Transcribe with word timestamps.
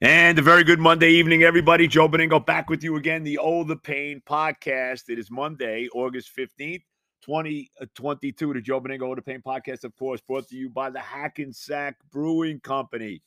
And 0.00 0.38
a 0.38 0.42
very 0.42 0.62
good 0.62 0.78
Monday 0.78 1.10
evening, 1.10 1.42
everybody. 1.42 1.88
Joe 1.88 2.08
Benigno 2.08 2.46
back 2.46 2.70
with 2.70 2.84
you 2.84 2.94
again. 2.94 3.24
The 3.24 3.36
Oh 3.38 3.64
the 3.64 3.74
Pain 3.74 4.22
podcast. 4.24 5.08
It 5.08 5.18
is 5.18 5.28
Monday, 5.28 5.88
August 5.92 6.30
15th, 6.38 6.84
2022. 7.22 8.54
The 8.54 8.60
Joe 8.60 8.80
Benigno 8.80 9.08
Oh 9.08 9.16
the 9.16 9.22
Pain 9.22 9.42
podcast, 9.44 9.82
of 9.82 9.96
course, 9.96 10.20
brought 10.20 10.46
to 10.50 10.56
you 10.56 10.70
by 10.70 10.88
the 10.88 11.00
Hackensack 11.00 11.96
Brewing 12.12 12.60
Company, 12.60 13.20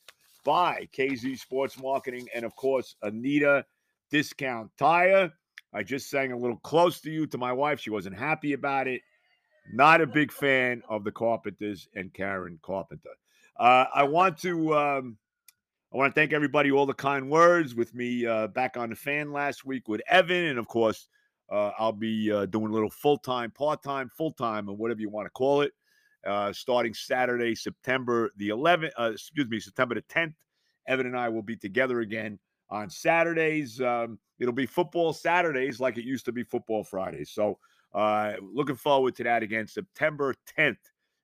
by 0.46 0.88
KZ 0.98 1.38
Sports 1.40 1.78
Marketing, 1.78 2.26
and 2.34 2.46
of 2.46 2.56
course, 2.56 2.96
Anita 3.02 3.66
Discount 4.10 4.72
Tire. 4.78 5.30
I 5.74 5.84
just 5.84 6.10
sang 6.10 6.32
a 6.32 6.38
little 6.38 6.60
close 6.60 7.02
to 7.02 7.12
you 7.12 7.28
to 7.28 7.38
my 7.38 7.52
wife. 7.52 7.82
She 7.82 7.90
wasn't 7.90 8.18
happy 8.18 8.54
about 8.54 8.88
it. 8.88 9.02
Not 9.74 10.00
a 10.00 10.08
big 10.08 10.32
fan 10.32 10.84
of 10.88 11.04
the 11.04 11.12
Carpenters 11.12 11.90
and 11.96 12.14
Karen 12.14 12.60
Carpenter. 12.62 13.10
Uh, 13.60 13.88
I 13.94 14.04
want 14.04 14.38
to. 14.38 14.74
Um, 14.74 15.18
I 15.94 15.98
want 15.98 16.16
to 16.16 16.20
thank 16.20 16.32
everybody, 16.32 16.72
all 16.72 16.86
the 16.86 16.94
kind 16.94 17.30
words 17.30 17.76
with 17.76 17.94
me 17.94 18.26
uh, 18.26 18.48
back 18.48 18.78
on 18.78 18.92
the 18.92 18.96
fan 18.96 19.34
last 19.34 19.66
week 19.66 19.90
with 19.90 20.02
Evan. 20.08 20.46
And 20.46 20.58
of 20.58 20.66
course, 20.70 21.10
uh, 21.52 21.72
I'll 21.78 21.92
be 21.92 22.32
uh, 22.32 22.46
doing 22.46 22.68
a 22.68 22.74
little 22.74 22.90
full 22.90 23.18
time, 23.18 23.52
part 23.52 23.84
time, 23.84 24.08
full 24.08 24.32
time, 24.32 24.70
or 24.70 24.78
whatever 24.78 25.02
you 25.02 25.10
want 25.10 25.26
to 25.26 25.32
call 25.32 25.64
it, 25.64 25.74
uh, 26.26 26.54
starting 26.54 26.94
Saturday, 26.94 27.56
September 27.56 28.32
the 28.38 28.50
11th, 28.50 28.92
uh, 28.98 29.12
excuse 29.12 29.50
me, 29.50 29.60
September 29.60 29.96
the 29.96 30.02
10th. 30.04 30.34
Evan 30.88 31.08
and 31.08 31.18
I 31.18 31.28
will 31.28 31.42
be 31.42 31.58
together 31.58 32.00
again 32.00 32.40
on 32.70 32.90
Saturdays. 32.90 33.82
Um, 33.82 34.18
it'll 34.40 34.54
be 34.54 34.66
football 34.66 35.12
Saturdays 35.12 35.82
like 35.82 35.98
it 35.98 36.06
used 36.06 36.24
to 36.24 36.32
be 36.32 36.44
football 36.44 36.86
Fridays. 36.86 37.32
So, 37.32 37.60
uh, 37.94 38.36
looking 38.42 38.78
forward 38.78 39.18
to 39.18 39.26
that 39.26 39.44
again, 39.44 39.68
September 39.68 40.36
10th, 40.58 40.78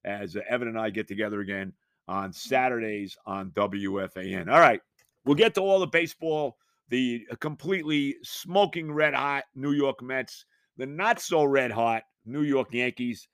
as 0.04 0.36
Evan 0.50 0.68
and 0.68 0.78
I 0.78 0.90
get 0.90 1.08
together 1.08 1.40
again 1.40 1.72
on 2.08 2.32
Saturdays 2.32 3.18
on 3.26 3.52
WFAN. 3.52 4.52
All 4.52 4.60
right, 4.60 4.82
we'll 5.26 5.36
get 5.36 5.56
to 5.56 5.62
all 5.62 5.80
the 5.80 5.88
baseball, 5.88 6.58
the 6.90 7.26
completely 7.40 8.16
smoking 8.24 8.92
red 8.92 9.14
hot 9.14 9.44
New 9.56 9.74
York 9.74 10.02
Mets, 10.02 10.46
the 10.78 10.86
not 10.86 11.20
so 11.20 11.44
red 11.44 11.72
hot 11.72 12.04
New 12.26 12.44
York 12.44 12.74
Yankees. 12.74 13.28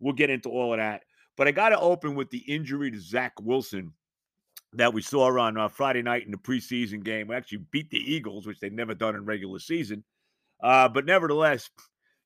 We'll 0.00 0.14
get 0.14 0.30
into 0.30 0.48
all 0.48 0.72
of 0.72 0.78
that. 0.78 1.02
But 1.36 1.46
I 1.46 1.52
got 1.52 1.68
to 1.68 1.78
open 1.78 2.14
with 2.14 2.30
the 2.30 2.38
injury 2.38 2.90
to 2.90 3.00
Zach 3.00 3.32
Wilson 3.40 3.92
that 4.74 4.92
we 4.92 5.00
saw 5.00 5.38
on 5.40 5.56
uh, 5.56 5.68
Friday 5.68 6.02
night 6.02 6.24
in 6.24 6.32
the 6.32 6.36
preseason 6.36 7.02
game. 7.02 7.28
We 7.28 7.36
actually 7.36 7.64
beat 7.70 7.90
the 7.90 7.98
Eagles, 7.98 8.46
which 8.46 8.60
they've 8.60 8.72
never 8.72 8.94
done 8.94 9.14
in 9.14 9.24
regular 9.24 9.58
season. 9.58 10.04
Uh, 10.60 10.88
but 10.88 11.06
nevertheless, 11.06 11.70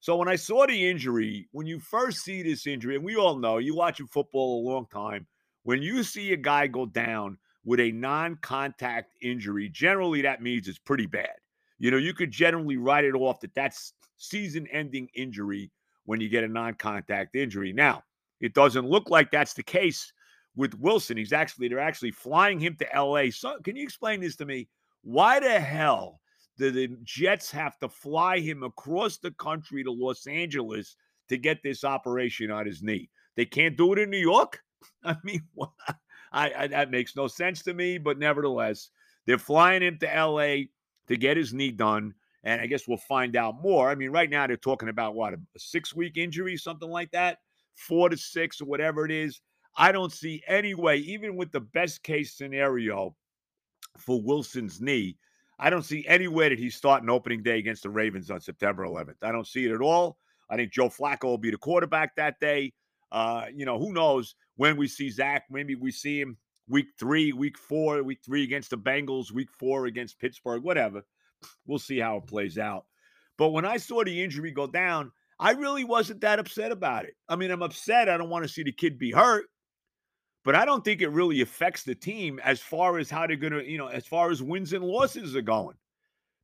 so 0.00 0.16
when 0.16 0.28
I 0.28 0.36
saw 0.36 0.66
the 0.66 0.88
injury, 0.88 1.48
when 1.52 1.66
you 1.66 1.78
first 1.78 2.24
see 2.24 2.42
this 2.42 2.66
injury, 2.66 2.96
and 2.96 3.04
we 3.04 3.16
all 3.16 3.36
know 3.36 3.58
you 3.58 3.76
watching 3.76 4.08
football 4.08 4.60
a 4.60 4.68
long 4.68 4.86
time, 4.86 5.26
when 5.64 5.82
you 5.82 6.02
see 6.02 6.32
a 6.32 6.36
guy 6.36 6.66
go 6.66 6.86
down 6.86 7.38
with 7.64 7.80
a 7.80 7.92
non 7.92 8.36
contact 8.36 9.14
injury, 9.22 9.68
generally 9.68 10.22
that 10.22 10.42
means 10.42 10.68
it's 10.68 10.78
pretty 10.78 11.06
bad. 11.06 11.30
You 11.78 11.90
know, 11.90 11.96
you 11.96 12.14
could 12.14 12.30
generally 12.30 12.76
write 12.76 13.04
it 13.04 13.14
off 13.14 13.40
that 13.40 13.54
that's 13.54 13.92
season 14.16 14.66
ending 14.68 15.08
injury 15.14 15.70
when 16.04 16.20
you 16.20 16.28
get 16.28 16.44
a 16.44 16.48
non 16.48 16.74
contact 16.74 17.36
injury. 17.36 17.72
Now, 17.72 18.02
it 18.40 18.54
doesn't 18.54 18.88
look 18.88 19.10
like 19.10 19.30
that's 19.30 19.54
the 19.54 19.62
case 19.62 20.12
with 20.56 20.78
Wilson. 20.78 21.16
He's 21.16 21.32
actually, 21.32 21.68
they're 21.68 21.78
actually 21.78 22.10
flying 22.10 22.58
him 22.58 22.76
to 22.76 23.00
LA. 23.00 23.30
So, 23.30 23.58
can 23.62 23.76
you 23.76 23.82
explain 23.82 24.20
this 24.20 24.36
to 24.36 24.44
me? 24.44 24.68
Why 25.02 25.40
the 25.40 25.60
hell 25.60 26.20
do 26.58 26.70
the 26.70 26.88
Jets 27.02 27.50
have 27.50 27.78
to 27.78 27.88
fly 27.88 28.38
him 28.38 28.62
across 28.62 29.18
the 29.18 29.32
country 29.32 29.82
to 29.84 29.92
Los 29.92 30.26
Angeles 30.26 30.96
to 31.28 31.36
get 31.36 31.62
this 31.62 31.84
operation 31.84 32.50
on 32.50 32.66
his 32.66 32.82
knee? 32.82 33.08
They 33.36 33.44
can't 33.44 33.76
do 33.76 33.92
it 33.92 33.98
in 33.98 34.10
New 34.10 34.18
York? 34.18 34.62
I 35.04 35.16
mean, 35.24 35.42
I, 36.32 36.52
I, 36.56 36.66
that 36.68 36.90
makes 36.90 37.16
no 37.16 37.26
sense 37.26 37.62
to 37.64 37.74
me. 37.74 37.98
But 37.98 38.18
nevertheless, 38.18 38.90
they're 39.26 39.38
flying 39.38 39.82
him 39.82 39.98
to 39.98 40.14
L.A. 40.14 40.70
to 41.08 41.16
get 41.16 41.36
his 41.36 41.52
knee 41.52 41.70
done, 41.70 42.14
and 42.44 42.60
I 42.60 42.66
guess 42.66 42.88
we'll 42.88 42.96
find 42.96 43.36
out 43.36 43.60
more. 43.62 43.90
I 43.90 43.94
mean, 43.94 44.10
right 44.10 44.30
now 44.30 44.46
they're 44.46 44.56
talking 44.56 44.88
about 44.88 45.14
what 45.14 45.34
a, 45.34 45.36
a 45.36 45.58
six-week 45.58 46.16
injury, 46.16 46.56
something 46.56 46.90
like 46.90 47.10
that, 47.12 47.38
four 47.74 48.08
to 48.08 48.16
six 48.16 48.60
or 48.60 48.66
whatever 48.66 49.04
it 49.04 49.10
is. 49.10 49.40
I 49.76 49.92
don't 49.92 50.12
see 50.12 50.42
any 50.46 50.74
way, 50.74 50.98
even 50.98 51.36
with 51.36 51.50
the 51.50 51.60
best 51.60 52.02
case 52.02 52.34
scenario 52.34 53.16
for 53.98 54.20
Wilson's 54.20 54.80
knee. 54.80 55.16
I 55.58 55.70
don't 55.70 55.84
see 55.84 56.04
any 56.08 56.28
way 56.28 56.48
that 56.48 56.58
he's 56.58 56.74
starting 56.74 57.08
opening 57.08 57.42
day 57.42 57.58
against 57.58 57.84
the 57.84 57.90
Ravens 57.90 58.30
on 58.30 58.40
September 58.40 58.84
11th. 58.84 59.22
I 59.22 59.32
don't 59.32 59.46
see 59.46 59.64
it 59.64 59.72
at 59.72 59.80
all. 59.80 60.18
I 60.50 60.56
think 60.56 60.72
Joe 60.72 60.88
Flacco 60.88 61.24
will 61.24 61.38
be 61.38 61.50
the 61.50 61.56
quarterback 61.56 62.16
that 62.16 62.40
day. 62.40 62.72
Uh, 63.12 63.44
you 63.54 63.66
know, 63.66 63.78
who 63.78 63.92
knows 63.92 64.34
when 64.56 64.76
we 64.76 64.88
see 64.88 65.10
Zach? 65.10 65.44
Maybe 65.50 65.74
we 65.74 65.92
see 65.92 66.18
him 66.20 66.38
week 66.66 66.86
three, 66.98 67.32
week 67.32 67.58
four, 67.58 68.02
week 68.02 68.20
three 68.24 68.42
against 68.42 68.70
the 68.70 68.78
Bengals, 68.78 69.30
week 69.30 69.50
four 69.52 69.86
against 69.86 70.18
Pittsburgh, 70.18 70.62
whatever. 70.62 71.02
We'll 71.66 71.78
see 71.78 71.98
how 71.98 72.16
it 72.16 72.26
plays 72.26 72.58
out. 72.58 72.86
But 73.36 73.50
when 73.50 73.66
I 73.66 73.76
saw 73.76 74.02
the 74.02 74.22
injury 74.22 74.50
go 74.50 74.66
down, 74.66 75.12
I 75.38 75.52
really 75.52 75.84
wasn't 75.84 76.22
that 76.22 76.38
upset 76.38 76.72
about 76.72 77.04
it. 77.04 77.14
I 77.28 77.36
mean, 77.36 77.50
I'm 77.50 77.62
upset. 77.62 78.08
I 78.08 78.16
don't 78.16 78.30
want 78.30 78.44
to 78.44 78.48
see 78.48 78.62
the 78.62 78.72
kid 78.72 78.98
be 78.98 79.10
hurt, 79.10 79.44
but 80.44 80.54
I 80.54 80.64
don't 80.64 80.84
think 80.84 81.02
it 81.02 81.08
really 81.08 81.40
affects 81.40 81.82
the 81.82 81.94
team 81.94 82.40
as 82.42 82.60
far 82.60 82.98
as 82.98 83.10
how 83.10 83.26
they're 83.26 83.36
going 83.36 83.52
to, 83.52 83.68
you 83.68 83.76
know, 83.76 83.88
as 83.88 84.06
far 84.06 84.30
as 84.30 84.42
wins 84.42 84.72
and 84.72 84.84
losses 84.84 85.36
are 85.36 85.42
going. 85.42 85.76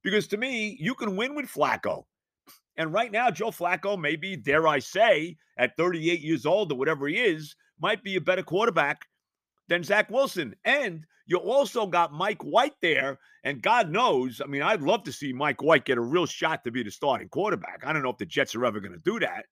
Because 0.02 0.26
to 0.28 0.36
me, 0.36 0.76
you 0.80 0.94
can 0.94 1.16
win 1.16 1.34
with 1.34 1.46
Flacco. 1.46 2.04
And 2.76 2.92
right 2.92 3.10
now, 3.10 3.30
Joe 3.30 3.50
Flacco, 3.50 3.98
maybe, 3.98 4.36
dare 4.36 4.68
I 4.68 4.78
say, 4.78 5.36
at 5.58 5.76
38 5.76 6.20
years 6.20 6.46
old 6.46 6.72
or 6.72 6.78
whatever 6.78 7.08
he 7.08 7.16
is, 7.16 7.54
might 7.80 8.02
be 8.02 8.16
a 8.16 8.20
better 8.20 8.42
quarterback 8.42 9.02
than 9.68 9.82
Zach 9.82 10.10
Wilson. 10.10 10.54
And 10.64 11.04
you 11.26 11.38
also 11.38 11.86
got 11.86 12.12
Mike 12.12 12.42
White 12.42 12.74
there. 12.80 13.18
And 13.44 13.62
God 13.62 13.90
knows, 13.90 14.40
I 14.42 14.46
mean, 14.46 14.62
I'd 14.62 14.82
love 14.82 15.04
to 15.04 15.12
see 15.12 15.32
Mike 15.32 15.62
White 15.62 15.84
get 15.84 15.98
a 15.98 16.02
real 16.02 16.26
shot 16.26 16.64
to 16.64 16.70
be 16.70 16.82
the 16.82 16.90
starting 16.90 17.28
quarterback. 17.28 17.82
I 17.84 17.92
don't 17.92 18.02
know 18.02 18.10
if 18.10 18.18
the 18.18 18.26
Jets 18.26 18.54
are 18.54 18.64
ever 18.64 18.80
going 18.80 18.92
to 18.92 18.98
do 18.98 19.20
that. 19.20 19.44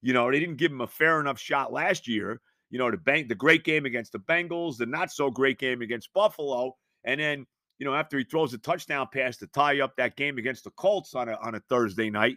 You 0.00 0.12
know, 0.12 0.30
they 0.30 0.40
didn't 0.40 0.56
give 0.56 0.72
him 0.72 0.80
a 0.80 0.86
fair 0.86 1.20
enough 1.20 1.38
shot 1.38 1.72
last 1.72 2.08
year. 2.08 2.40
You 2.70 2.78
know, 2.78 2.90
the 2.90 2.96
bank, 2.96 3.28
the 3.28 3.34
great 3.34 3.64
game 3.64 3.86
against 3.86 4.12
the 4.12 4.18
Bengals, 4.18 4.78
the 4.78 4.86
not 4.86 5.12
so 5.12 5.30
great 5.30 5.58
game 5.58 5.82
against 5.82 6.12
Buffalo, 6.12 6.74
and 7.04 7.20
then 7.20 7.46
you 7.82 7.88
know 7.88 7.96
after 7.96 8.16
he 8.16 8.22
throws 8.22 8.54
a 8.54 8.58
touchdown 8.58 9.08
pass 9.12 9.38
to 9.38 9.48
tie 9.48 9.80
up 9.80 9.96
that 9.96 10.14
game 10.14 10.38
against 10.38 10.62
the 10.62 10.70
Colts 10.70 11.16
on 11.16 11.28
a 11.28 11.34
on 11.42 11.56
a 11.56 11.60
Thursday 11.68 12.10
night, 12.10 12.36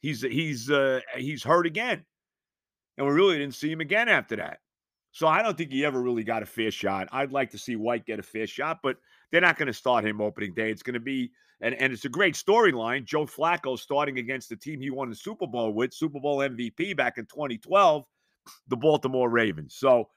he's 0.00 0.22
he's 0.22 0.70
uh, 0.70 1.00
he's 1.18 1.44
hurt 1.44 1.66
again, 1.66 2.02
and 2.96 3.06
we 3.06 3.12
really 3.12 3.36
didn't 3.36 3.56
see 3.56 3.70
him 3.70 3.82
again 3.82 4.08
after 4.08 4.36
that. 4.36 4.60
So 5.12 5.26
I 5.26 5.42
don't 5.42 5.58
think 5.58 5.70
he 5.70 5.84
ever 5.84 6.00
really 6.00 6.24
got 6.24 6.42
a 6.42 6.46
fair 6.46 6.70
shot. 6.70 7.08
I'd 7.12 7.30
like 7.30 7.50
to 7.50 7.58
see 7.58 7.76
White 7.76 8.06
get 8.06 8.20
a 8.20 8.22
fair 8.22 8.46
shot, 8.46 8.78
but 8.82 8.96
they're 9.30 9.42
not 9.42 9.58
going 9.58 9.66
to 9.66 9.74
start 9.74 10.02
him 10.02 10.22
opening 10.22 10.54
day. 10.54 10.70
It's 10.70 10.82
going 10.82 10.94
to 10.94 11.00
be 11.00 11.30
and 11.60 11.74
and 11.74 11.92
it's 11.92 12.06
a 12.06 12.08
great 12.08 12.34
storyline. 12.34 13.04
Joe 13.04 13.26
Flacco 13.26 13.78
starting 13.78 14.18
against 14.18 14.48
the 14.48 14.56
team 14.56 14.80
he 14.80 14.88
won 14.88 15.10
the 15.10 15.14
Super 15.14 15.46
Bowl 15.46 15.74
with, 15.74 15.92
Super 15.92 16.20
Bowl 16.20 16.38
MVP 16.38 16.96
back 16.96 17.18
in 17.18 17.26
2012, 17.26 18.06
the 18.68 18.76
Baltimore 18.78 19.28
Ravens. 19.28 19.74
So 19.76 20.08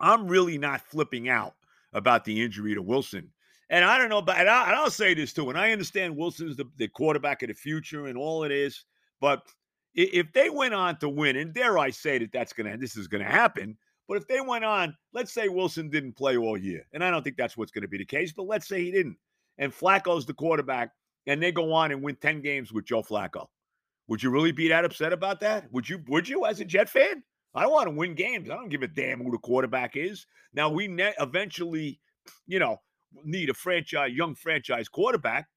I'm 0.00 0.26
really 0.26 0.56
not 0.56 0.80
flipping 0.80 1.28
out 1.28 1.52
about 1.92 2.24
the 2.24 2.42
injury 2.42 2.74
to 2.76 2.80
Wilson. 2.80 3.30
And 3.72 3.86
I 3.86 3.96
don't 3.96 4.10
know, 4.10 4.20
but 4.20 4.36
and, 4.36 4.50
I, 4.50 4.82
will 4.82 4.90
say 4.90 5.14
this 5.14 5.32
too. 5.32 5.48
And 5.48 5.58
I 5.58 5.72
understand 5.72 6.14
Wilson's 6.14 6.56
the, 6.56 6.66
the 6.76 6.88
quarterback 6.88 7.42
of 7.42 7.48
the 7.48 7.54
future 7.54 8.06
and 8.06 8.18
all 8.18 8.44
it 8.44 8.52
is. 8.52 8.84
But 9.18 9.46
if 9.94 10.30
they 10.34 10.50
went 10.50 10.74
on 10.74 10.98
to 10.98 11.08
win, 11.08 11.36
and 11.36 11.54
dare 11.54 11.78
I 11.78 11.88
say 11.88 12.18
that 12.18 12.32
that's 12.32 12.52
gonna 12.52 12.76
this 12.76 12.96
is 12.96 13.08
gonna 13.08 13.24
happen. 13.24 13.78
But 14.08 14.18
if 14.18 14.28
they 14.28 14.42
went 14.42 14.66
on, 14.66 14.94
let's 15.14 15.32
say 15.32 15.48
Wilson 15.48 15.88
didn't 15.88 16.18
play 16.18 16.36
all 16.36 16.58
year, 16.58 16.86
and 16.92 17.02
I 17.02 17.10
don't 17.10 17.22
think 17.22 17.38
that's 17.38 17.56
what's 17.56 17.72
to 17.72 17.88
be 17.88 17.96
the 17.96 18.04
case. 18.04 18.30
But 18.30 18.46
let's 18.46 18.68
say 18.68 18.84
he 18.84 18.90
didn't, 18.90 19.16
and 19.56 19.72
Flacco's 19.72 20.26
the 20.26 20.34
quarterback, 20.34 20.90
and 21.26 21.42
they 21.42 21.50
go 21.50 21.72
on 21.72 21.92
and 21.92 22.02
win 22.02 22.16
ten 22.16 22.42
games 22.42 22.72
with 22.72 22.84
Joe 22.84 23.02
Flacco. 23.02 23.46
Would 24.08 24.22
you 24.22 24.28
really 24.28 24.52
be 24.52 24.68
that 24.68 24.84
upset 24.84 25.14
about 25.14 25.40
that? 25.40 25.72
Would 25.72 25.88
you? 25.88 26.02
Would 26.08 26.28
you, 26.28 26.44
as 26.44 26.60
a 26.60 26.64
Jet 26.66 26.90
fan? 26.90 27.22
I 27.54 27.66
want 27.66 27.86
to 27.86 27.90
win 27.94 28.14
games. 28.14 28.50
I 28.50 28.54
don't 28.54 28.68
give 28.68 28.82
a 28.82 28.88
damn 28.88 29.22
who 29.22 29.30
the 29.30 29.38
quarterback 29.38 29.96
is. 29.96 30.26
Now 30.52 30.68
we 30.68 30.88
ne- 30.88 31.14
eventually, 31.18 32.00
you 32.46 32.58
know, 32.58 32.80
need 33.24 33.50
a 33.50 33.54
franchise, 33.54 34.12
young 34.12 34.34
franchise 34.34 34.88
quarterback, 34.88 35.48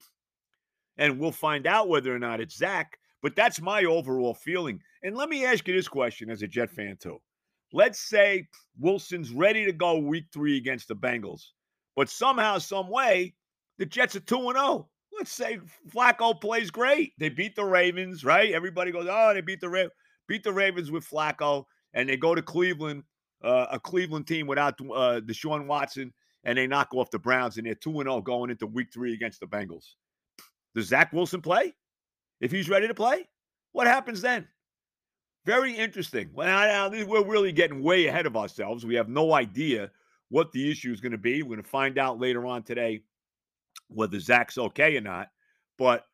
and 0.98 1.18
we'll 1.18 1.32
find 1.32 1.66
out 1.66 1.88
whether 1.88 2.14
or 2.14 2.18
not 2.18 2.40
it's 2.40 2.56
Zach. 2.56 2.98
But 3.22 3.34
that's 3.34 3.60
my 3.60 3.84
overall 3.84 4.34
feeling. 4.34 4.80
And 5.02 5.16
let 5.16 5.28
me 5.28 5.44
ask 5.44 5.66
you 5.66 5.74
this 5.74 5.88
question 5.88 6.30
as 6.30 6.42
a 6.42 6.46
Jet 6.46 6.70
fan, 6.70 6.96
too. 6.96 7.18
Let's 7.72 7.98
say 7.98 8.46
Wilson's 8.78 9.32
ready 9.32 9.64
to 9.64 9.72
go 9.72 9.98
week 9.98 10.26
three 10.32 10.56
against 10.56 10.88
the 10.88 10.94
Bengals, 10.94 11.42
But 11.96 12.08
somehow, 12.08 12.58
some 12.58 12.88
way, 12.88 13.34
the 13.78 13.86
Jets 13.86 14.16
are 14.16 14.20
2 14.20 14.52
0. 14.52 14.88
Let's 15.12 15.32
say 15.32 15.58
Flacco 15.88 16.38
plays 16.40 16.70
great. 16.70 17.12
They 17.18 17.28
beat 17.28 17.56
the 17.56 17.64
Ravens, 17.64 18.24
right? 18.24 18.52
Everybody 18.52 18.92
goes, 18.92 19.06
oh, 19.10 19.32
they 19.34 19.40
beat 19.40 19.60
the 19.60 19.68
Ra- 19.68 19.88
beat 20.28 20.44
the 20.44 20.52
Ravens 20.52 20.90
with 20.90 21.08
Flacco, 21.08 21.64
and 21.94 22.08
they 22.08 22.16
go 22.16 22.34
to 22.34 22.42
Cleveland, 22.42 23.02
uh, 23.42 23.66
a 23.70 23.80
Cleveland 23.80 24.26
team 24.26 24.46
without 24.46 24.74
uh, 24.80 25.20
Deshaun 25.24 25.66
Watson, 25.66 26.12
and 26.46 26.56
they 26.56 26.66
knock 26.68 26.94
off 26.94 27.10
the 27.10 27.18
Browns, 27.18 27.58
and 27.58 27.66
they're 27.66 27.74
2 27.74 28.00
and 28.00 28.08
0 28.08 28.22
going 28.22 28.50
into 28.50 28.68
week 28.68 28.92
three 28.94 29.12
against 29.12 29.40
the 29.40 29.46
Bengals. 29.46 29.94
Does 30.74 30.86
Zach 30.86 31.12
Wilson 31.12 31.42
play? 31.42 31.74
If 32.40 32.52
he's 32.52 32.68
ready 32.68 32.86
to 32.86 32.94
play, 32.94 33.28
what 33.72 33.88
happens 33.88 34.20
then? 34.20 34.46
Very 35.44 35.74
interesting. 35.74 36.30
Well, 36.32 36.90
we're 36.90 37.26
really 37.26 37.50
getting 37.50 37.82
way 37.82 38.06
ahead 38.06 38.26
of 38.26 38.36
ourselves. 38.36 38.86
We 38.86 38.94
have 38.94 39.08
no 39.08 39.34
idea 39.34 39.90
what 40.28 40.52
the 40.52 40.70
issue 40.70 40.92
is 40.92 41.00
going 41.00 41.12
to 41.12 41.18
be. 41.18 41.42
We're 41.42 41.56
going 41.56 41.62
to 41.62 41.68
find 41.68 41.98
out 41.98 42.20
later 42.20 42.46
on 42.46 42.62
today 42.62 43.02
whether 43.88 44.20
Zach's 44.20 44.58
okay 44.58 44.96
or 44.96 45.00
not. 45.00 45.28
But 45.78 46.04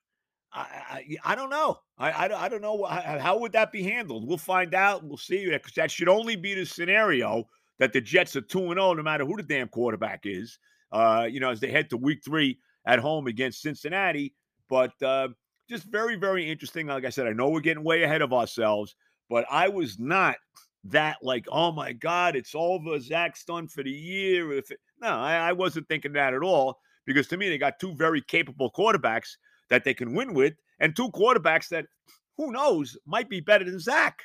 I, 0.53 0.61
I, 0.61 1.33
I 1.33 1.35
don't 1.35 1.51
know. 1.51 1.79
I, 1.99 2.11
I, 2.11 2.45
I, 2.45 2.49
don't 2.49 2.63
know. 2.63 2.85
How, 2.85 3.39
would 3.39 3.53
that 3.53 3.73
be 3.73 3.83
handled? 3.83 4.27
We'll 4.27 4.39
find 4.39 4.75
out. 4.75 5.05
We'll 5.05 5.19
see. 5.19 5.51
Because 5.51 5.75
that 5.75 5.91
should 5.91 6.09
only 6.09 6.37
be 6.37 6.55
the 6.55 6.65
scenario 6.65 7.49
that 7.83 7.93
the 7.93 8.01
Jets 8.01 8.37
are 8.37 8.43
2 8.43 8.59
0, 8.61 8.75
no 8.75 9.03
matter 9.03 9.25
who 9.25 9.37
the 9.37 9.43
damn 9.43 9.67
quarterback 9.67 10.21
is, 10.23 10.57
uh, 10.93 11.27
you 11.29 11.41
know, 11.41 11.51
as 11.51 11.59
they 11.59 11.69
head 11.69 11.91
to 11.91 11.97
week 11.97 12.21
three 12.25 12.61
at 12.87 13.01
home 13.01 13.27
against 13.27 13.61
Cincinnati. 13.61 14.37
But 14.71 14.93
uh, 15.03 15.31
just 15.69 15.87
very, 15.87 16.15
very 16.15 16.49
interesting. 16.49 16.87
Like 16.87 17.05
I 17.05 17.09
said, 17.09 17.27
I 17.27 17.33
know 17.33 17.49
we're 17.49 17.59
getting 17.59 17.83
way 17.83 18.05
ahead 18.05 18.23
of 18.23 18.33
ourselves, 18.33 18.95
but 19.29 19.47
I 19.51 19.67
was 19.67 19.99
not 19.99 20.37
that 20.85 21.17
like, 21.23 21.45
oh 21.51 21.73
my 21.73 21.93
God, 21.93 22.37
it's 22.37 22.55
over. 22.55 23.01
Zach's 23.01 23.43
done 23.43 23.67
for 23.67 23.83
the 23.83 23.91
year. 23.91 24.53
If 24.53 24.71
it, 24.71 24.79
no, 25.01 25.09
I, 25.09 25.49
I 25.49 25.53
wasn't 25.53 25.89
thinking 25.89 26.13
that 26.13 26.35
at 26.35 26.43
all 26.45 26.79
because 27.05 27.27
to 27.29 27.37
me, 27.37 27.49
they 27.49 27.59
got 27.59 27.81
two 27.81 27.97
very 27.97 28.23
capable 28.23 28.71
quarterbacks 28.71 29.31
that 29.71 29.83
they 29.83 29.93
can 29.93 30.15
win 30.15 30.35
with, 30.35 30.55
and 30.79 30.95
two 30.95 31.11
quarterbacks 31.11 31.69
that 31.71 31.87
who 32.37 32.53
knows 32.53 32.97
might 33.07 33.29
be 33.29 33.41
better 33.41 33.65
than 33.65 33.81
Zach. 33.81 34.23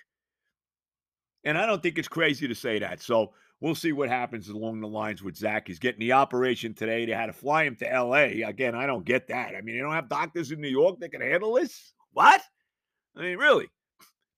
And 1.44 1.57
I 1.57 1.65
don't 1.65 1.81
think 1.81 1.98
it's 1.98 2.07
crazy 2.07 2.48
to 2.48 2.54
say 2.54 2.77
that. 2.77 3.01
So 3.01 3.33
we'll 3.62 3.75
see 3.75 3.92
what 3.92 4.09
happens 4.09 4.50
along 4.50 4.81
the 4.81 4.88
lines 4.88 5.24
with 5.24 5.36
Zach. 5.36 5.68
He's 5.68 5.80
getting 5.80 6.00
the 6.00 6.13
operation 6.13 6.74
today. 6.74 7.06
They 7.06 7.13
had 7.13 7.27
to 7.27 7.33
fly 7.33 7.63
him 7.63 7.75
to 7.77 7.86
LA. 7.86 8.48
Again, 8.48 8.75
I 8.75 8.86
don't 8.86 9.06
get 9.06 9.27
that. 9.27 9.56
I 9.56 9.62
mean, 9.62 9.75
they 9.75 9.81
don't 9.81 9.94
have 9.94 10.09
doctors 10.09 10.51
in 10.51 10.62
New 10.62 10.68
York 10.68 11.00
that 11.00 11.09
can 11.09 11.21
handle 11.21 11.54
this. 11.54 11.94
What? 12.13 12.42
I 13.15 13.21
mean, 13.21 13.38
really? 13.38 13.68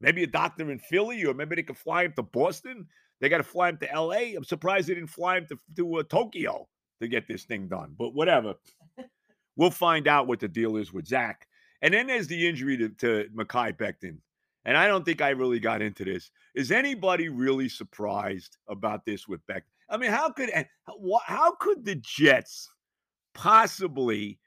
Maybe 0.01 0.23
a 0.23 0.27
doctor 0.27 0.69
in 0.71 0.79
Philly, 0.79 1.25
or 1.25 1.33
maybe 1.33 1.55
they 1.55 1.63
could 1.63 1.77
fly 1.77 2.03
him 2.03 2.13
to 2.15 2.23
Boston. 2.23 2.87
They 3.19 3.27
got 3.27 3.37
to 3.37 3.43
fly 3.43 3.69
him 3.69 3.77
to 3.79 4.01
LA. 4.01 4.35
I'm 4.35 4.45
surprised 4.45 4.87
they 4.87 4.95
didn't 4.95 5.09
fly 5.09 5.37
him 5.37 5.47
to, 5.47 5.59
to 5.75 5.95
uh, 5.97 6.03
Tokyo 6.03 6.67
to 7.01 7.07
get 7.07 7.27
this 7.27 7.43
thing 7.43 7.67
done. 7.67 7.95
But 7.97 8.13
whatever. 8.13 8.55
we'll 9.57 9.71
find 9.71 10.07
out 10.07 10.27
what 10.27 10.39
the 10.39 10.47
deal 10.47 10.77
is 10.77 10.93
with 10.93 11.07
Zach. 11.07 11.45
And 11.81 11.93
then 11.93 12.07
there's 12.07 12.27
the 12.27 12.47
injury 12.47 12.77
to, 12.77 12.89
to 12.89 13.29
Mekhi 13.35 13.77
Becton. 13.77 14.17
And 14.65 14.77
I 14.77 14.87
don't 14.87 15.05
think 15.05 15.21
I 15.21 15.29
really 15.29 15.59
got 15.59 15.81
into 15.81 16.03
this. 16.03 16.31
Is 16.55 16.71
anybody 16.71 17.29
really 17.29 17.69
surprised 17.69 18.57
about 18.67 19.05
this 19.05 19.27
with 19.27 19.45
Beck? 19.47 19.63
I 19.89 19.97
mean, 19.97 20.11
how 20.11 20.31
could 20.31 20.51
how 21.25 21.55
could 21.59 21.85
the 21.85 21.95
Jets 21.95 22.69
possibly 23.33 24.39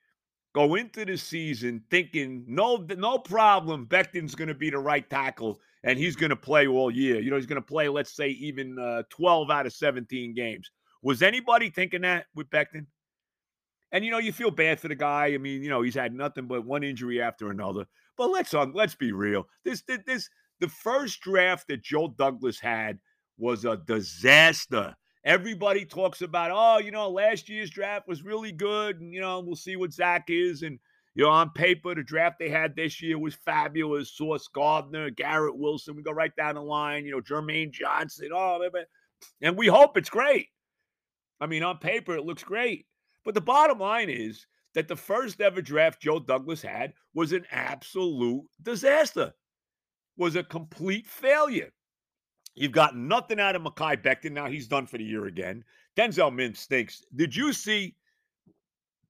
go 0.55 0.75
into 0.75 1.05
the 1.05 1.17
season 1.17 1.83
thinking 1.91 2.45
no 2.47 2.87
no 2.97 3.19
problem 3.19 3.87
Becton's 3.87 4.35
going 4.35 4.49
to 4.49 4.55
be 4.55 4.71
the 4.71 4.79
right 4.79 5.09
tackle 5.09 5.59
and 5.85 5.99
he's 5.99 6.15
going 6.15 6.31
to 6.31 6.37
play 6.37 6.67
all 6.67 6.91
year. 6.91 7.21
You 7.21 7.31
know, 7.31 7.37
he's 7.37 7.47
going 7.47 7.61
to 7.61 7.67
play 7.67 7.89
let's 7.89 8.15
say 8.15 8.29
even 8.29 8.79
uh, 8.79 9.03
12 9.11 9.51
out 9.51 9.67
of 9.67 9.73
17 9.73 10.35
games. 10.35 10.71
Was 11.03 11.23
anybody 11.23 11.71
thinking 11.71 12.03
that 12.03 12.27
with 12.35 12.51
Becton? 12.51 12.87
And 13.91 14.05
you 14.05 14.11
know, 14.11 14.19
you 14.19 14.33
feel 14.33 14.51
bad 14.51 14.81
for 14.81 14.89
the 14.89 14.95
guy. 14.95 15.27
I 15.35 15.39
mean, 15.39 15.63
you 15.63 15.69
know, 15.69 15.83
he's 15.83 15.95
had 15.95 16.15
nothing 16.15 16.47
but 16.47 16.65
one 16.65 16.83
injury 16.83 17.21
after 17.21 17.51
another. 17.51 17.87
But 18.17 18.31
let's 18.31 18.55
um, 18.55 18.73
let's 18.75 18.95
be 18.95 19.13
real. 19.13 19.47
This 19.65 19.83
this 20.07 20.29
the 20.61 20.69
first 20.69 21.21
draft 21.21 21.69
that 21.69 21.83
Joe 21.83 22.15
Douglas 22.17 22.61
had 22.61 22.99
was 23.39 23.65
a 23.65 23.77
disaster. 23.77 24.95
Everybody 25.25 25.85
talks 25.85 26.21
about, 26.21 26.51
oh, 26.53 26.85
you 26.85 26.91
know, 26.91 27.09
last 27.09 27.49
year's 27.49 27.71
draft 27.71 28.09
was 28.09 28.25
really 28.25 28.53
good, 28.53 29.01
and 29.01 29.13
you 29.15 29.21
know, 29.21 29.41
we'll 29.41 29.57
see 29.57 29.77
what 29.77 29.93
Zach 29.93 30.25
is. 30.29 30.63
And 30.63 30.79
you 31.15 31.25
know, 31.25 31.31
on 31.31 31.51
paper, 31.51 31.95
the 31.95 32.03
draft 32.03 32.39
they 32.39 32.49
had 32.49 32.75
this 32.75 33.03
year 33.03 33.19
was 33.19 33.35
fabulous. 33.35 34.13
Sauce 34.13 34.49
Gardner, 34.49 35.11
Garrett 35.11 35.57
Wilson. 35.57 35.97
We 35.97 36.03
go 36.03 36.13
right 36.13 36.35
down 36.37 36.55
the 36.57 36.63
line. 36.63 37.05
You 37.05 37.13
know, 37.13 37.21
Jermaine 37.21 37.71
Johnson. 37.71 38.31
Oh, 38.35 38.61
and 39.41 39.57
we 39.57 39.67
hope 39.67 39.97
it's 39.97 40.11
great. 40.11 40.49
I 41.41 41.47
mean, 41.47 41.63
on 41.63 41.79
paper, 41.79 42.17
it 42.17 42.25
looks 42.25 42.45
great. 42.45 42.87
But 43.25 43.35
the 43.35 43.41
bottom 43.41 43.79
line 43.79 44.11
is 44.11 44.47
that 44.75 44.89
the 44.89 44.97
first 44.97 45.41
ever 45.41 45.61
draft 45.61 46.01
Joe 46.01 46.19
Douglas 46.19 46.63
had 46.63 46.95
was 47.15 47.33
an 47.33 47.45
absolute 47.51 48.45
disaster, 48.63 49.33
was 50.17 50.37
a 50.37 50.43
complete 50.43 51.07
failure. 51.07 51.73
You've 52.55 52.73
got 52.73 52.97
nothing 52.97 53.41
out 53.41 53.57
of 53.57 53.63
Mekhi 53.63 54.03
Becton. 54.03 54.33
Now 54.33 54.47
he's 54.47 54.69
done 54.69 54.87
for 54.87 54.99
the 54.99 55.05
year 55.05 55.27
again. 55.27 55.65
Denzel 55.97 56.35
Mims 56.35 56.61
stinks. 56.61 57.05
Did 57.15 57.35
you 57.35 57.53
see? 57.53 57.95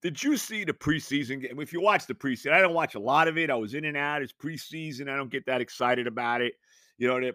Did 0.00 0.20
you 0.20 0.36
see 0.36 0.64
the 0.64 0.72
preseason 0.72 1.40
game? 1.40 1.60
If 1.60 1.72
you 1.72 1.80
watch 1.80 2.06
the 2.06 2.14
preseason, 2.14 2.52
I 2.52 2.60
don't 2.60 2.74
watch 2.74 2.96
a 2.96 3.00
lot 3.00 3.28
of 3.28 3.38
it. 3.38 3.50
I 3.50 3.54
was 3.54 3.74
in 3.74 3.84
and 3.84 3.96
out. 3.96 4.20
It's 4.20 4.32
preseason. 4.32 5.08
I 5.08 5.16
don't 5.16 5.30
get 5.30 5.46
that 5.46 5.60
excited 5.60 6.08
about 6.08 6.40
it. 6.40 6.54
You 6.98 7.06
know, 7.06 7.20
that 7.20 7.34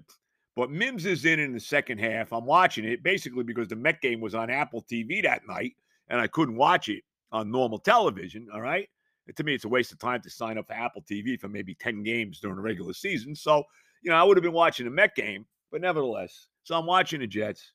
but 0.57 0.71
Mims 0.71 1.05
is 1.05 1.23
in 1.25 1.39
in 1.39 1.53
the 1.53 1.59
second 1.59 1.99
half. 1.99 2.33
I'm 2.33 2.45
watching 2.45 2.83
it 2.83 3.03
basically 3.03 3.43
because 3.43 3.67
the 3.67 3.75
Met 3.75 4.01
game 4.01 4.19
was 4.19 4.35
on 4.35 4.49
Apple 4.49 4.83
TV 4.91 5.23
that 5.23 5.47
night 5.47 5.73
and 6.09 6.19
I 6.19 6.27
couldn't 6.27 6.57
watch 6.57 6.89
it 6.89 7.03
on 7.31 7.51
normal 7.51 7.79
television. 7.79 8.47
All 8.53 8.61
right. 8.61 8.87
And 9.27 9.35
to 9.35 9.43
me, 9.43 9.53
it's 9.53 9.65
a 9.65 9.69
waste 9.69 9.91
of 9.91 9.99
time 9.99 10.21
to 10.21 10.29
sign 10.29 10.57
up 10.57 10.67
for 10.67 10.73
Apple 10.73 11.03
TV 11.03 11.39
for 11.39 11.49
maybe 11.49 11.75
10 11.75 12.03
games 12.03 12.39
during 12.39 12.55
the 12.55 12.61
regular 12.61 12.93
season. 12.93 13.35
So, 13.35 13.63
you 14.01 14.09
know, 14.09 14.17
I 14.17 14.23
would 14.23 14.37
have 14.37 14.43
been 14.43 14.53
watching 14.53 14.85
the 14.85 14.91
Met 14.91 15.15
game, 15.15 15.45
but 15.71 15.81
nevertheless. 15.81 16.47
So 16.63 16.77
I'm 16.77 16.85
watching 16.85 17.19
the 17.19 17.27
Jets, 17.27 17.71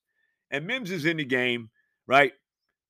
and 0.51 0.67
Mims 0.67 0.91
is 0.91 1.05
in 1.05 1.17
the 1.17 1.25
game, 1.25 1.71
right? 2.07 2.33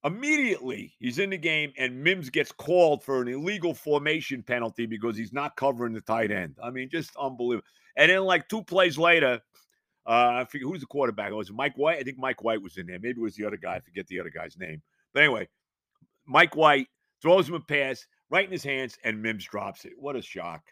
Immediately, 0.04 0.94
he's 0.98 1.20
in 1.20 1.30
the 1.30 1.38
game, 1.38 1.72
and 1.78 2.02
Mims 2.02 2.28
gets 2.28 2.50
called 2.50 3.04
for 3.04 3.22
an 3.22 3.28
illegal 3.28 3.72
formation 3.72 4.42
penalty 4.42 4.86
because 4.86 5.16
he's 5.16 5.32
not 5.32 5.56
covering 5.56 5.92
the 5.92 6.00
tight 6.00 6.32
end. 6.32 6.56
I 6.62 6.70
mean, 6.70 6.88
just 6.90 7.12
unbelievable. 7.16 7.66
And 7.96 8.10
then, 8.10 8.22
like 8.22 8.48
two 8.48 8.64
plays 8.64 8.98
later, 8.98 9.40
uh, 10.06 10.40
I 10.40 10.44
forget 10.44 10.66
who's 10.66 10.80
the 10.80 10.86
quarterback. 10.86 11.30
Oh, 11.30 11.36
was 11.36 11.50
it 11.50 11.54
Mike 11.54 11.76
White? 11.76 11.98
I 11.98 12.02
think 12.02 12.18
Mike 12.18 12.42
White 12.42 12.62
was 12.62 12.76
in 12.78 12.86
there. 12.86 12.98
Maybe 12.98 13.20
it 13.20 13.22
was 13.22 13.36
the 13.36 13.44
other 13.44 13.56
guy. 13.56 13.76
I 13.76 13.80
forget 13.80 14.06
the 14.08 14.18
other 14.18 14.30
guy's 14.30 14.58
name. 14.58 14.82
But 15.14 15.22
anyway, 15.22 15.48
Mike 16.26 16.56
White 16.56 16.88
throws 17.20 17.48
him 17.48 17.54
a 17.54 17.60
pass 17.60 18.06
right 18.30 18.44
in 18.44 18.52
his 18.52 18.64
hands, 18.64 18.98
and 19.04 19.22
Mims 19.22 19.44
drops 19.44 19.84
it. 19.84 19.92
What 19.96 20.16
a 20.16 20.22
shock. 20.22 20.62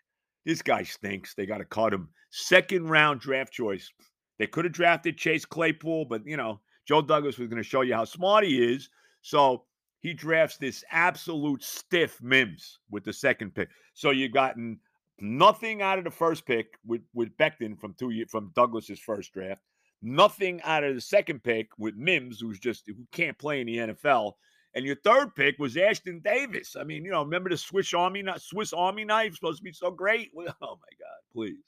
This 0.45 0.63
guy 0.63 0.83
stinks. 0.83 1.35
They 1.35 1.47
got 1.47 1.59
to 1.59 1.65
cut 1.65 1.93
him. 1.93 2.09
Second 2.31 2.89
round 2.89 3.21
draft 3.21 3.53
choice. 3.53 3.91
They 4.39 4.47
could 4.47 4.65
have 4.65 4.73
drafted 4.73 5.19
Chase 5.19 5.45
Claypool, 5.45 6.07
but, 6.07 6.27
you 6.27 6.37
know, 6.37 6.61
Joe 6.87 7.03
Douglas 7.03 7.39
was 7.39 7.49
going 7.49 7.63
to 7.63 7.69
show 7.69 7.83
you 7.83 7.95
how 7.95 8.05
smart 8.05 8.45
he 8.45 8.73
is. 8.73 8.89
So 9.21 9.65
he 10.01 10.15
drafts 10.15 10.57
this 10.57 10.83
absolute 10.91 11.63
stiff 11.63 12.21
Mims 12.23 12.79
with 12.91 13.05
the 13.05 13.13
second 13.13 13.55
pick. 13.55 13.69
So 13.93 14.11
you've 14.11 14.33
gotten 14.33 14.81
nothing 15.21 15.83
out 15.83 15.99
of 15.99 16.05
the 16.05 16.11
first 16.11 16.47
pick 16.47 16.79
with, 16.87 17.03
with 17.13 17.37
Becton 17.37 17.79
from 17.79 17.95
two 17.99 18.25
from 18.29 18.51
Douglas's 18.55 18.99
first 18.99 19.33
draft. 19.35 19.61
Nothing 20.03 20.63
out 20.63 20.83
of 20.83 20.95
the 20.95 21.01
second 21.01 21.45
pick 21.45 21.69
with 21.77 21.95
Mims, 21.97 22.41
who's 22.41 22.59
just 22.59 22.85
who 22.87 22.95
can't 23.13 23.39
play 23.39 23.61
in 23.61 23.67
the 23.67 23.77
NFL. 23.77 24.33
And 24.75 24.85
your 24.85 24.97
third 24.97 25.35
pick 25.35 25.59
was 25.59 25.75
Ashtyn 25.75 26.23
Davis. 26.23 26.77
I 26.79 26.85
mean, 26.85 27.05
you 27.05 27.11
know, 27.11 27.23
remember 27.23 27.51
the 27.51 27.57
Swiss 27.57 27.93
Army 27.93 28.25
Swiss 28.39 28.73
Army 28.73 29.05
knife 29.05 29.35
supposed 29.35 29.59
to 29.59 29.65
be 29.65 29.73
so 29.73 29.91
great? 29.91 30.31
Oh 30.37 30.45
my 30.61 30.93
God, 30.99 31.21
please. 31.33 31.65